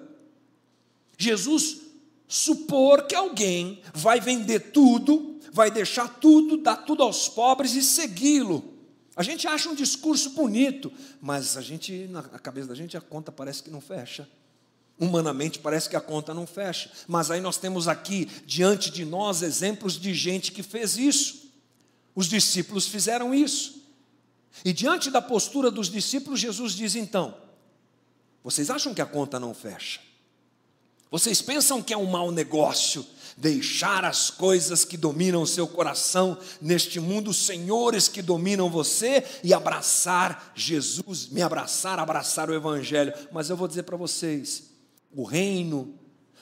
[1.17, 1.79] Jesus
[2.27, 8.75] supor que alguém vai vender tudo, vai deixar tudo, dar tudo aos pobres e segui-lo.
[9.15, 13.31] A gente acha um discurso bonito, mas a gente, na cabeça da gente, a conta
[13.31, 14.29] parece que não fecha.
[14.99, 16.91] Humanamente parece que a conta não fecha.
[17.07, 21.49] Mas aí nós temos aqui diante de nós exemplos de gente que fez isso.
[22.13, 23.81] Os discípulos fizeram isso.
[24.63, 27.35] E diante da postura dos discípulos, Jesus diz então:
[28.43, 29.99] Vocês acham que a conta não fecha?
[31.09, 33.05] Vocês pensam que é um mau negócio
[33.37, 39.23] deixar as coisas que dominam o seu coração neste mundo, os senhores que dominam você
[39.43, 43.13] e abraçar Jesus, me abraçar, abraçar o Evangelho.
[43.31, 44.71] Mas eu vou dizer para vocês:
[45.13, 45.93] o reino,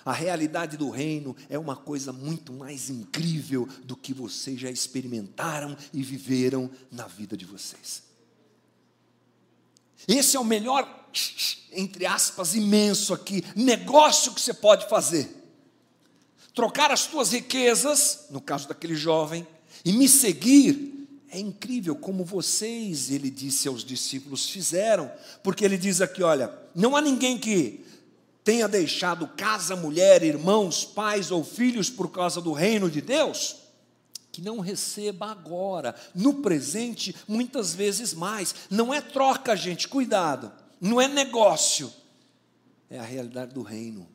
[0.05, 5.75] a realidade do reino é uma coisa muito mais incrível do que vocês já experimentaram
[5.93, 8.03] e viveram na vida de vocês.
[10.08, 11.03] Esse é o melhor
[11.71, 15.44] entre aspas, imenso aqui, negócio que você pode fazer.
[16.55, 19.45] Trocar as tuas riquezas, no caso daquele jovem,
[19.83, 25.11] e me seguir, é incrível como vocês, ele disse aos discípulos, fizeram,
[25.43, 27.85] porque ele diz aqui: olha, não há ninguém que
[28.43, 33.57] tenha deixado casa, mulher, irmãos, pais ou filhos por causa do reino de Deus,
[34.31, 38.55] que não receba agora, no presente, muitas vezes mais.
[38.71, 41.91] Não é troca, gente, cuidado não é negócio,
[42.89, 44.07] é a realidade do reino.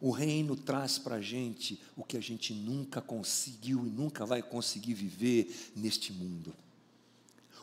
[0.00, 4.42] O reino traz para a gente o que a gente nunca conseguiu e nunca vai
[4.42, 6.54] conseguir viver neste mundo.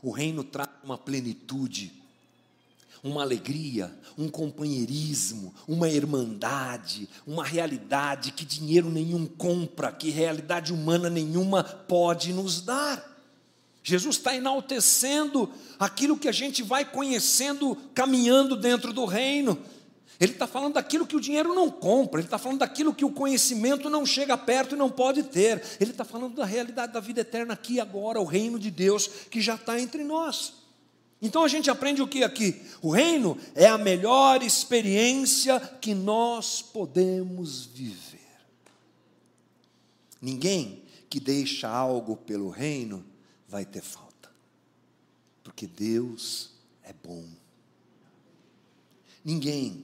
[0.04, 1.91] O reino traz uma plenitude,
[3.04, 11.10] uma alegria, um companheirismo, uma irmandade, uma realidade que dinheiro nenhum compra, que realidade humana
[11.10, 13.17] nenhuma pode nos dar.
[13.84, 19.58] Jesus está enaltecendo aquilo que a gente vai conhecendo, caminhando dentro do reino.
[20.19, 23.12] Ele está falando daquilo que o dinheiro não compra, ele está falando daquilo que o
[23.12, 25.63] conhecimento não chega perto e não pode ter.
[25.80, 29.08] Ele está falando da realidade da vida eterna aqui e agora, o reino de Deus
[29.30, 30.53] que já está entre nós.
[31.21, 32.62] Então a gente aprende o que aqui?
[32.82, 38.17] O reino é a melhor experiência que nós podemos viver.
[40.21, 43.06] Ninguém que deixa algo pelo reino
[43.47, 44.30] vai ter falta.
[45.43, 46.51] Porque Deus
[46.84, 47.25] é bom.
[49.23, 49.84] Ninguém,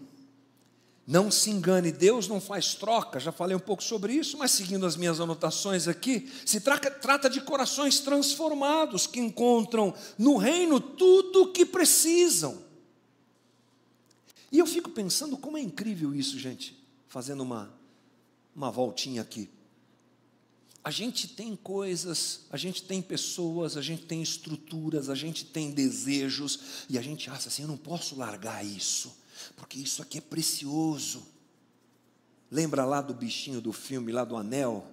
[1.05, 4.85] não se engane, Deus não faz troca, já falei um pouco sobre isso, mas seguindo
[4.85, 11.43] as minhas anotações aqui, se trata, trata de corações transformados que encontram no reino tudo
[11.43, 12.63] o que precisam.
[14.49, 17.73] E eu fico pensando como é incrível isso, gente, fazendo uma,
[18.55, 19.49] uma voltinha aqui.
[20.83, 25.71] A gente tem coisas, a gente tem pessoas, a gente tem estruturas, a gente tem
[25.71, 29.15] desejos, e a gente acha assim: eu não posso largar isso,
[29.55, 31.25] porque isso aqui é precioso.
[32.49, 34.85] Lembra lá do bichinho do filme, lá do anel?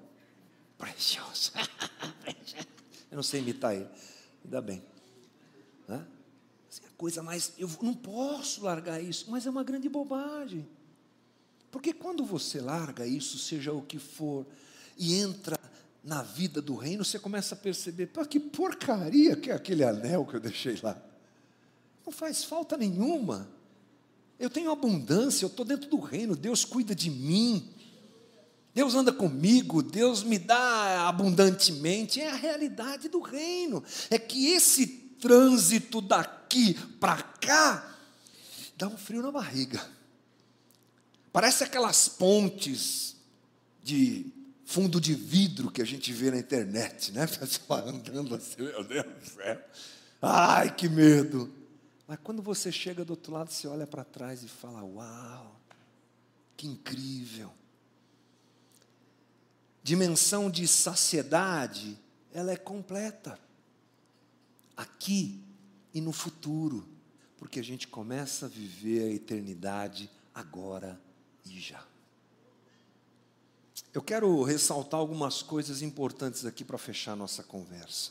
[0.79, 1.53] Precioso.
[3.11, 3.89] eu não sei imitar ele,
[4.45, 4.83] ainda bem.
[6.71, 7.53] Assim, a coisa mais.
[7.59, 10.67] Eu não posso largar isso, mas é uma grande bobagem.
[11.71, 14.47] Porque quando você larga isso, seja o que for,
[14.97, 15.59] e entra
[16.03, 20.35] na vida do reino, você começa a perceber, que porcaria que é aquele anel que
[20.35, 21.01] eu deixei lá.
[22.05, 23.49] Não faz falta nenhuma.
[24.41, 27.69] Eu tenho abundância, eu estou dentro do reino, Deus cuida de mim.
[28.75, 33.85] Deus anda comigo, Deus me dá abundantemente, é a realidade do reino.
[34.09, 34.87] É que esse
[35.21, 37.97] trânsito daqui para cá
[38.79, 39.87] dá um frio na barriga.
[41.31, 43.17] Parece aquelas pontes
[43.83, 44.25] de
[44.65, 47.27] fundo de vidro que a gente vê na internet, né?
[47.29, 49.61] Pessoal andando assim, meu Deus do céu.
[50.23, 51.60] Ai, que medo.
[52.11, 55.61] Mas quando você chega do outro lado, você olha para trás e fala: Uau,
[56.57, 57.53] que incrível.
[59.81, 61.97] Dimensão de saciedade,
[62.33, 63.39] ela é completa.
[64.77, 65.41] Aqui
[65.95, 66.85] e no futuro,
[67.39, 71.01] porque a gente começa a viver a eternidade agora
[71.47, 71.87] e já.
[73.95, 78.11] Eu quero ressaltar algumas coisas importantes aqui para fechar nossa conversa.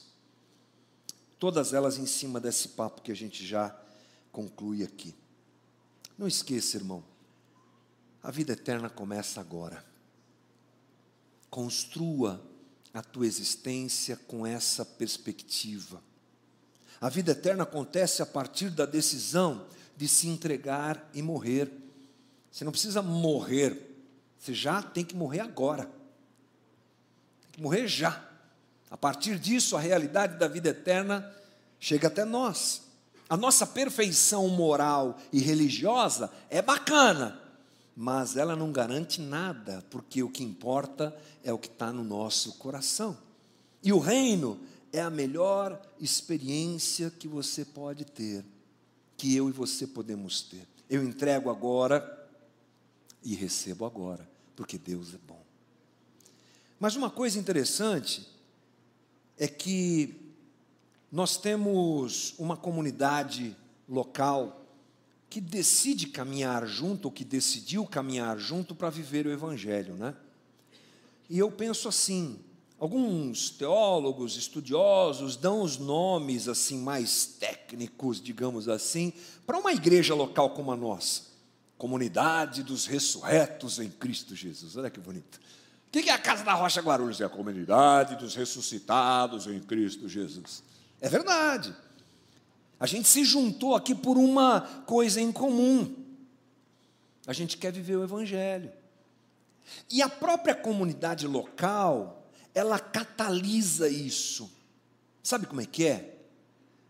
[1.38, 3.78] Todas elas em cima desse papo que a gente já
[4.32, 5.16] conclui aqui.
[6.18, 7.04] Não esqueça, irmão,
[8.22, 9.84] a vida eterna começa agora.
[11.50, 12.44] Construa
[12.94, 16.02] a tua existência com essa perspectiva.
[17.00, 19.66] A vida eterna acontece a partir da decisão
[19.96, 21.72] de se entregar e morrer.
[22.52, 23.88] Você não precisa morrer
[24.38, 25.86] Você já tem que morrer agora.
[27.44, 28.26] Tem que morrer já.
[28.90, 31.34] A partir disso, a realidade da vida eterna
[31.80, 32.89] chega até nós.
[33.30, 37.40] A nossa perfeição moral e religiosa é bacana,
[37.96, 42.54] mas ela não garante nada, porque o que importa é o que está no nosso
[42.54, 43.16] coração.
[43.84, 44.60] E o reino
[44.92, 48.44] é a melhor experiência que você pode ter,
[49.16, 50.68] que eu e você podemos ter.
[50.90, 52.28] Eu entrego agora
[53.24, 55.44] e recebo agora, porque Deus é bom.
[56.80, 58.28] Mas uma coisa interessante
[59.38, 60.19] é que
[61.12, 63.56] nós temos uma comunidade
[63.88, 64.66] local
[65.30, 70.16] que decide caminhar junto, ou que decidiu caminhar junto para viver o Evangelho, né?
[71.30, 72.40] E eu penso assim:
[72.80, 79.14] alguns teólogos, estudiosos dão os nomes assim mais técnicos, digamos assim,
[79.46, 81.24] para uma igreja local como a nossa,
[81.78, 84.76] comunidade dos ressurretos em Cristo Jesus.
[84.76, 85.40] Olha que bonito.
[85.88, 87.20] O que é a Casa da Rocha Guarulhos?
[87.20, 90.64] É a comunidade dos ressuscitados em Cristo Jesus.
[91.02, 91.76] É verdade.
[92.80, 95.96] A gente se juntou aqui por uma coisa em comum.
[97.28, 98.72] A gente quer viver o Evangelho.
[99.90, 104.50] E a própria comunidade local, ela catalisa isso.
[105.22, 106.18] Sabe como é que é?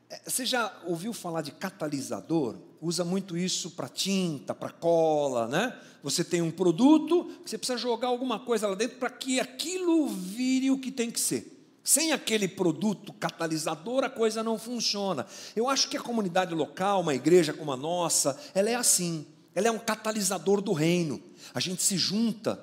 [0.09, 2.57] é você já ouviu falar de catalisador?
[2.81, 5.77] Usa muito isso para tinta, para cola, né?
[6.01, 10.07] Você tem um produto que você precisa jogar alguma coisa lá dentro para que aquilo
[10.07, 11.58] vire o que tem que ser.
[11.83, 15.25] Sem aquele produto catalisador, a coisa não funciona.
[15.55, 19.25] Eu acho que a comunidade local, uma igreja como a nossa, ela é assim.
[19.55, 21.21] Ela é um catalisador do reino.
[21.53, 22.59] A gente se junta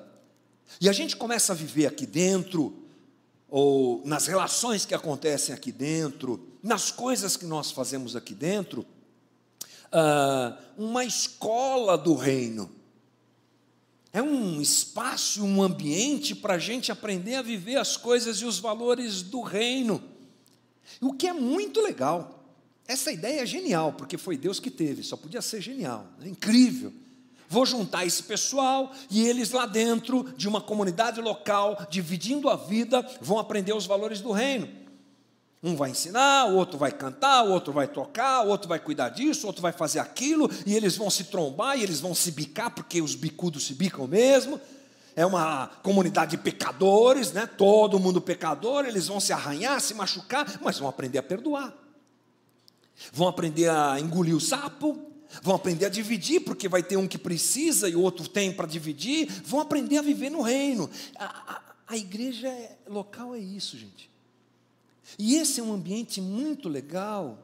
[0.79, 2.83] e a gente começa a viver aqui dentro,
[3.49, 8.85] ou nas relações que acontecem aqui dentro, nas coisas que nós fazemos aqui dentro,
[9.87, 12.76] uh, uma escola do reino.
[14.13, 18.59] É um espaço, um ambiente para a gente aprender a viver as coisas e os
[18.59, 20.01] valores do reino.
[21.01, 22.45] O que é muito legal.
[22.87, 26.93] Essa ideia é genial, porque foi Deus que teve, só podia ser genial, é incrível.
[27.49, 33.05] Vou juntar esse pessoal e eles lá dentro de uma comunidade local, dividindo a vida,
[33.21, 34.69] vão aprender os valores do reino.
[35.61, 39.09] Um vai ensinar, o outro vai cantar, o outro vai tocar, o outro vai cuidar
[39.09, 42.31] disso, o outro vai fazer aquilo, e eles vão se trombar e eles vão se
[42.31, 44.61] bicar, porque os bicudos se bicam mesmo.
[45.15, 47.47] É uma comunidade de pecadores, né?
[47.47, 51.73] todo mundo pecador, eles vão se arranhar, se machucar, mas vão aprender a perdoar.
[53.11, 54.95] Vão aprender a engolir o sapo,
[55.41, 58.67] vão aprender a dividir, porque vai ter um que precisa e o outro tem para
[58.67, 60.87] dividir, vão aprender a viver no reino.
[61.17, 62.53] A, a, a igreja
[62.87, 64.16] local é isso, gente.
[65.17, 67.39] E esse é um ambiente muito legal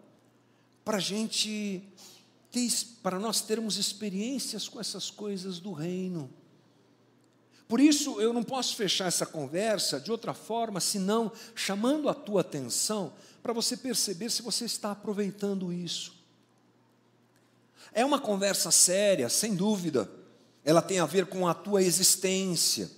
[0.83, 1.83] para gente
[2.51, 2.69] ter,
[3.01, 6.29] para nós termos experiências com essas coisas do reino.
[7.67, 12.41] Por isso eu não posso fechar essa conversa de outra forma, senão chamando a tua
[12.41, 16.13] atenção para você perceber se você está aproveitando isso.
[17.93, 20.09] É uma conversa séria, sem dúvida.
[20.65, 22.89] Ela tem a ver com a tua existência,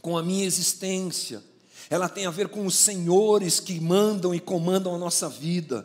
[0.00, 1.42] com a minha existência
[1.90, 5.84] ela tem a ver com os senhores que mandam e comandam a nossa vida,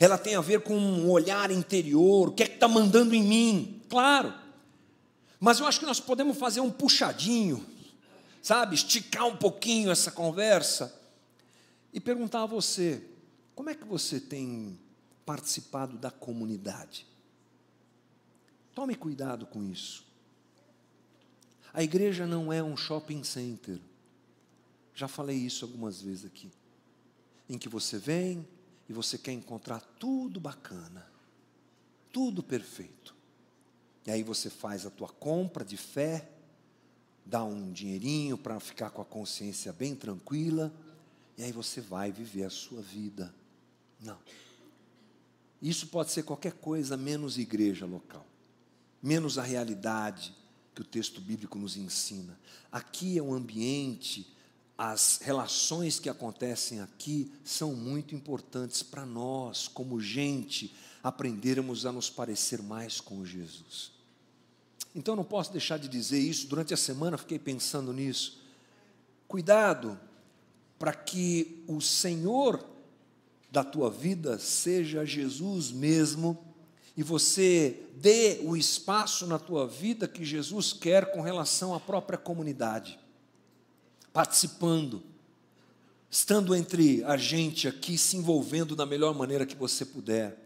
[0.00, 3.22] ela tem a ver com um olhar interior, o que é que está mandando em
[3.22, 4.32] mim, claro,
[5.38, 7.66] mas eu acho que nós podemos fazer um puxadinho,
[8.40, 10.98] sabe, esticar um pouquinho essa conversa
[11.92, 13.02] e perguntar a você:
[13.54, 14.78] como é que você tem
[15.26, 17.06] participado da comunidade?
[18.74, 20.04] Tome cuidado com isso.
[21.74, 23.78] A igreja não é um shopping center.
[24.94, 26.50] Já falei isso algumas vezes aqui.
[27.48, 28.46] Em que você vem
[28.88, 31.06] e você quer encontrar tudo bacana,
[32.12, 33.14] tudo perfeito.
[34.06, 36.28] E aí você faz a tua compra de fé,
[37.24, 40.72] dá um dinheirinho para ficar com a consciência bem tranquila,
[41.38, 43.34] e aí você vai viver a sua vida.
[44.00, 44.18] Não.
[45.60, 48.26] Isso pode ser qualquer coisa menos igreja local,
[49.00, 50.34] menos a realidade
[50.74, 52.38] que o texto bíblico nos ensina.
[52.70, 54.26] Aqui é um ambiente
[54.84, 60.74] as relações que acontecem aqui são muito importantes para nós, como gente,
[61.04, 63.92] aprendermos a nos parecer mais com Jesus.
[64.92, 68.42] Então não posso deixar de dizer isso, durante a semana fiquei pensando nisso.
[69.28, 69.96] Cuidado
[70.80, 72.68] para que o Senhor
[73.52, 76.44] da tua vida seja Jesus mesmo
[76.96, 82.18] e você dê o espaço na tua vida que Jesus quer com relação à própria
[82.18, 82.98] comunidade
[84.12, 85.02] participando,
[86.10, 90.38] estando entre a gente aqui, se envolvendo da melhor maneira que você puder.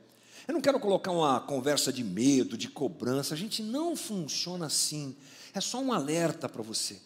[0.47, 5.17] Eu não quero colocar uma conversa de medo, de cobrança, a gente não funciona assim.
[5.53, 7.01] É só um alerta para você.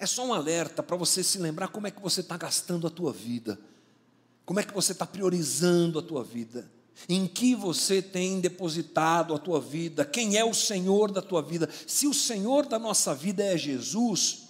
[0.00, 2.90] É só um alerta para você se lembrar como é que você está gastando a
[2.90, 3.58] tua vida,
[4.44, 6.68] como é que você está priorizando a tua vida,
[7.08, 11.68] em que você tem depositado a tua vida, quem é o Senhor da tua vida.
[11.86, 14.43] Se o Senhor da nossa vida é Jesus,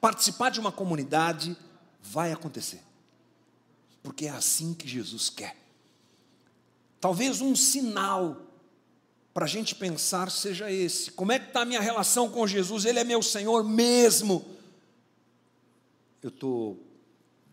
[0.00, 1.56] participar de uma comunidade
[2.00, 2.82] vai acontecer,
[4.02, 5.56] porque é assim que Jesus quer.
[7.00, 8.40] Talvez um sinal
[9.34, 12.84] para a gente pensar seja esse: como é que está a minha relação com Jesus?
[12.84, 14.44] Ele é meu Senhor mesmo.
[16.22, 16.82] Eu estou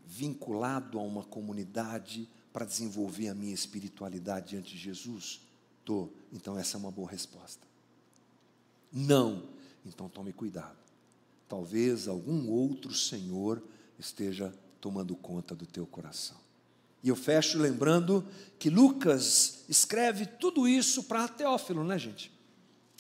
[0.06, 5.42] vinculado a uma comunidade para desenvolver a minha espiritualidade diante de Jesus?
[5.80, 6.14] Estou.
[6.32, 7.68] Então, essa é uma boa resposta.
[8.92, 9.44] Não.
[9.84, 10.83] Então, tome cuidado.
[11.54, 13.62] Talvez algum outro Senhor
[14.00, 14.52] esteja
[14.82, 16.36] tomando conta do teu coração.
[17.04, 18.26] E eu fecho lembrando
[18.58, 22.32] que Lucas escreve tudo isso para Teófilo, né, gente?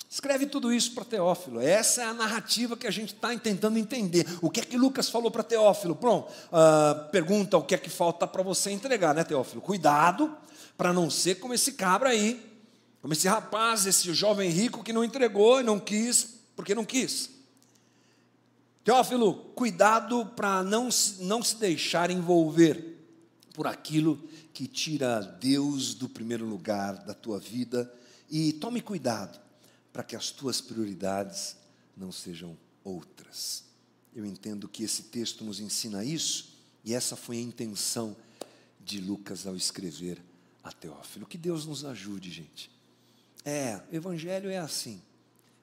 [0.07, 1.59] Escreve tudo isso para Teófilo.
[1.59, 4.23] Essa é a narrativa que a gente está tentando entender.
[4.39, 5.95] O que é que Lucas falou para Teófilo?
[5.95, 9.63] Pronto, uh, pergunta o que é que falta para você entregar, né, Teófilo?
[9.63, 10.31] Cuidado
[10.77, 12.39] para não ser como esse cabra aí,
[13.01, 17.33] como esse rapaz, esse jovem rico que não entregou e não quis, porque não quis.
[18.83, 22.99] Teófilo, cuidado para não, não se deixar envolver
[23.53, 24.21] por aquilo
[24.53, 27.91] que tira Deus do primeiro lugar da tua vida
[28.29, 29.39] e tome cuidado
[29.93, 31.55] para que as tuas prioridades
[31.95, 33.63] não sejam outras.
[34.13, 36.53] Eu entendo que esse texto nos ensina isso,
[36.83, 38.15] e essa foi a intenção
[38.83, 40.21] de Lucas ao escrever
[40.63, 41.25] a Teófilo.
[41.25, 42.69] Que Deus nos ajude, gente.
[43.45, 45.01] É, evangelho é assim.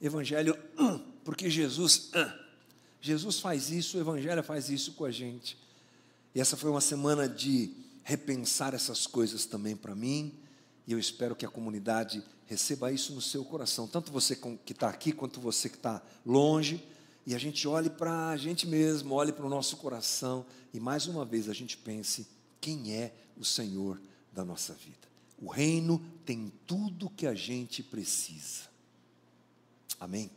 [0.01, 0.57] Evangelho,
[1.23, 2.11] porque Jesus,
[3.01, 5.57] Jesus faz isso, o evangelho faz isso com a gente.
[6.35, 7.73] E essa foi uma semana de
[8.05, 10.35] repensar essas coisas também para mim,
[10.87, 14.89] e eu espero que a comunidade receba isso no seu coração, tanto você que está
[14.89, 16.85] aqui quanto você que está longe,
[17.27, 20.45] e a gente olhe para a gente mesmo, olhe para o nosso coração,
[20.75, 22.27] e mais uma vez a gente pense:
[22.61, 24.01] quem é o Senhor
[24.33, 25.09] da nossa vida?
[25.41, 28.69] O reino tem tudo que a gente precisa.
[29.99, 30.31] Amém?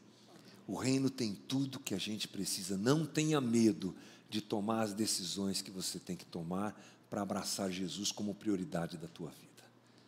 [0.73, 2.75] O reino tem tudo que a gente precisa.
[2.75, 3.93] Não tenha medo
[4.27, 6.75] de tomar as decisões que você tem que tomar
[7.11, 9.63] para abraçar Jesus como prioridade da tua vida.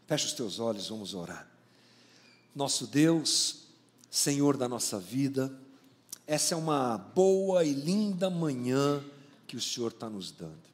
[0.07, 1.47] Feche os teus olhos, vamos orar.
[2.55, 3.67] Nosso Deus,
[4.09, 5.55] Senhor da nossa vida,
[6.25, 9.05] essa é uma boa e linda manhã
[9.45, 10.65] que o Senhor está nos dando.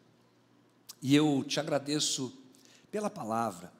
[1.01, 2.31] E eu te agradeço
[2.89, 3.73] pela palavra,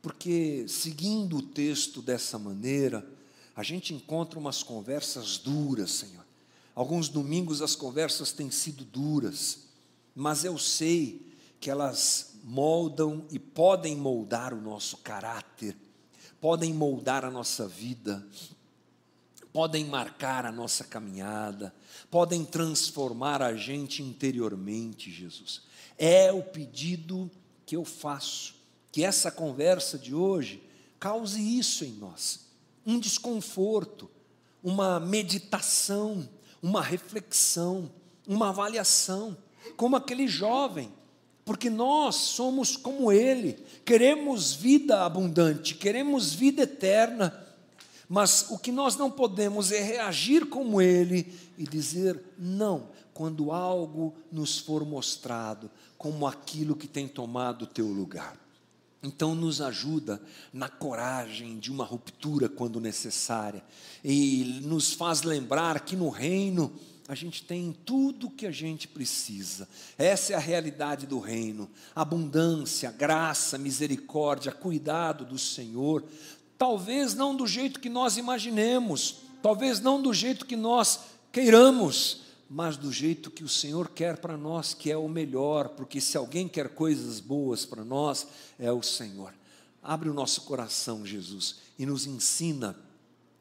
[0.00, 3.04] porque seguindo o texto dessa maneira,
[3.54, 6.24] a gente encontra umas conversas duras, Senhor.
[6.74, 9.64] Alguns domingos as conversas têm sido duras,
[10.14, 11.30] mas eu sei
[11.60, 15.76] que elas moldam e podem moldar o nosso caráter,
[16.40, 18.26] podem moldar a nossa vida,
[19.52, 21.74] podem marcar a nossa caminhada,
[22.10, 25.62] podem transformar a gente interiormente, Jesus.
[25.98, 27.30] É o pedido
[27.66, 28.54] que eu faço,
[28.90, 30.62] que essa conversa de hoje
[30.98, 32.49] cause isso em nós,
[32.90, 34.10] um desconforto,
[34.62, 36.28] uma meditação,
[36.62, 37.90] uma reflexão,
[38.26, 39.36] uma avaliação,
[39.76, 40.92] como aquele jovem
[41.50, 47.44] porque nós somos como Ele, queremos vida abundante, queremos vida eterna,
[48.08, 51.26] mas o que nós não podemos é reagir como Ele
[51.58, 55.68] e dizer não, quando algo nos for mostrado
[55.98, 58.38] como aquilo que tem tomado o teu lugar.
[59.02, 60.20] Então, nos ajuda
[60.52, 63.64] na coragem de uma ruptura quando necessária,
[64.04, 66.72] e nos faz lembrar que no reino
[67.08, 69.68] a gente tem tudo o que a gente precisa.
[69.98, 76.04] Essa é a realidade do reino: abundância, graça, misericórdia, cuidado do Senhor.
[76.56, 81.00] Talvez não do jeito que nós imaginemos, talvez não do jeito que nós
[81.32, 82.20] queiramos,
[82.52, 86.16] mas do jeito que o Senhor quer para nós, que é o melhor, porque se
[86.16, 88.26] alguém quer coisas boas para nós,
[88.58, 89.32] é o Senhor.
[89.80, 92.76] Abre o nosso coração, Jesus, e nos ensina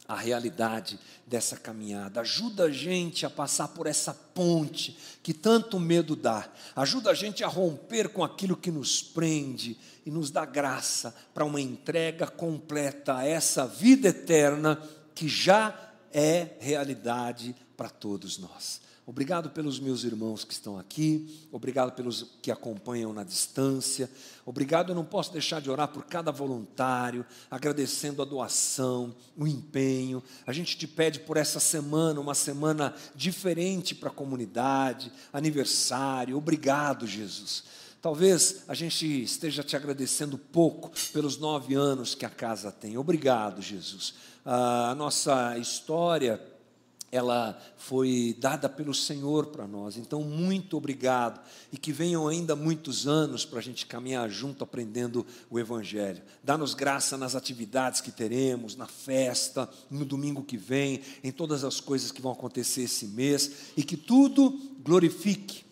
[0.08, 2.22] a realidade dessa caminhada.
[2.22, 6.48] Ajuda a gente a passar por essa ponte que tanto medo dá.
[6.76, 11.46] Ajuda a gente a romper com aquilo que nos prende e nos dá graça para
[11.46, 14.80] uma entrega completa a essa vida eterna
[15.16, 15.76] que já
[16.14, 18.88] é realidade para todos nós.
[19.10, 24.08] Obrigado pelos meus irmãos que estão aqui, obrigado pelos que acompanham na distância,
[24.46, 24.92] obrigado.
[24.92, 30.22] Eu não posso deixar de orar por cada voluntário, agradecendo a doação, o empenho.
[30.46, 36.38] A gente te pede por essa semana, uma semana diferente para a comunidade, aniversário.
[36.38, 37.64] Obrigado, Jesus.
[38.00, 42.96] Talvez a gente esteja te agradecendo pouco pelos nove anos que a casa tem.
[42.96, 44.14] Obrigado, Jesus.
[44.46, 46.40] A nossa história
[47.12, 49.98] ela foi dada pelo Senhor para nós.
[49.98, 51.40] Então, muito obrigado.
[51.72, 56.22] E que venham ainda muitos anos para a gente caminhar junto, aprendendo o Evangelho.
[56.44, 61.80] Dá-nos graça nas atividades que teremos, na festa, no domingo que vem, em todas as
[61.80, 63.74] coisas que vão acontecer esse mês.
[63.76, 64.52] E que tudo
[64.84, 65.66] glorifique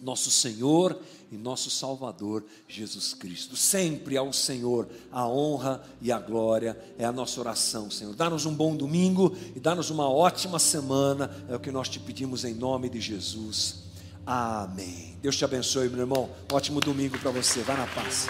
[0.00, 1.00] nosso Senhor
[1.30, 3.56] e nosso Salvador Jesus Cristo.
[3.56, 8.14] Sempre ao Senhor a honra e a glória é a nossa oração, Senhor.
[8.14, 12.44] Dá-nos um bom domingo e dá-nos uma ótima semana, é o que nós te pedimos
[12.44, 13.88] em nome de Jesus.
[14.26, 15.16] Amém.
[15.22, 16.28] Deus te abençoe, meu irmão.
[16.52, 17.60] Ótimo domingo para você.
[17.62, 18.26] Vá na paz.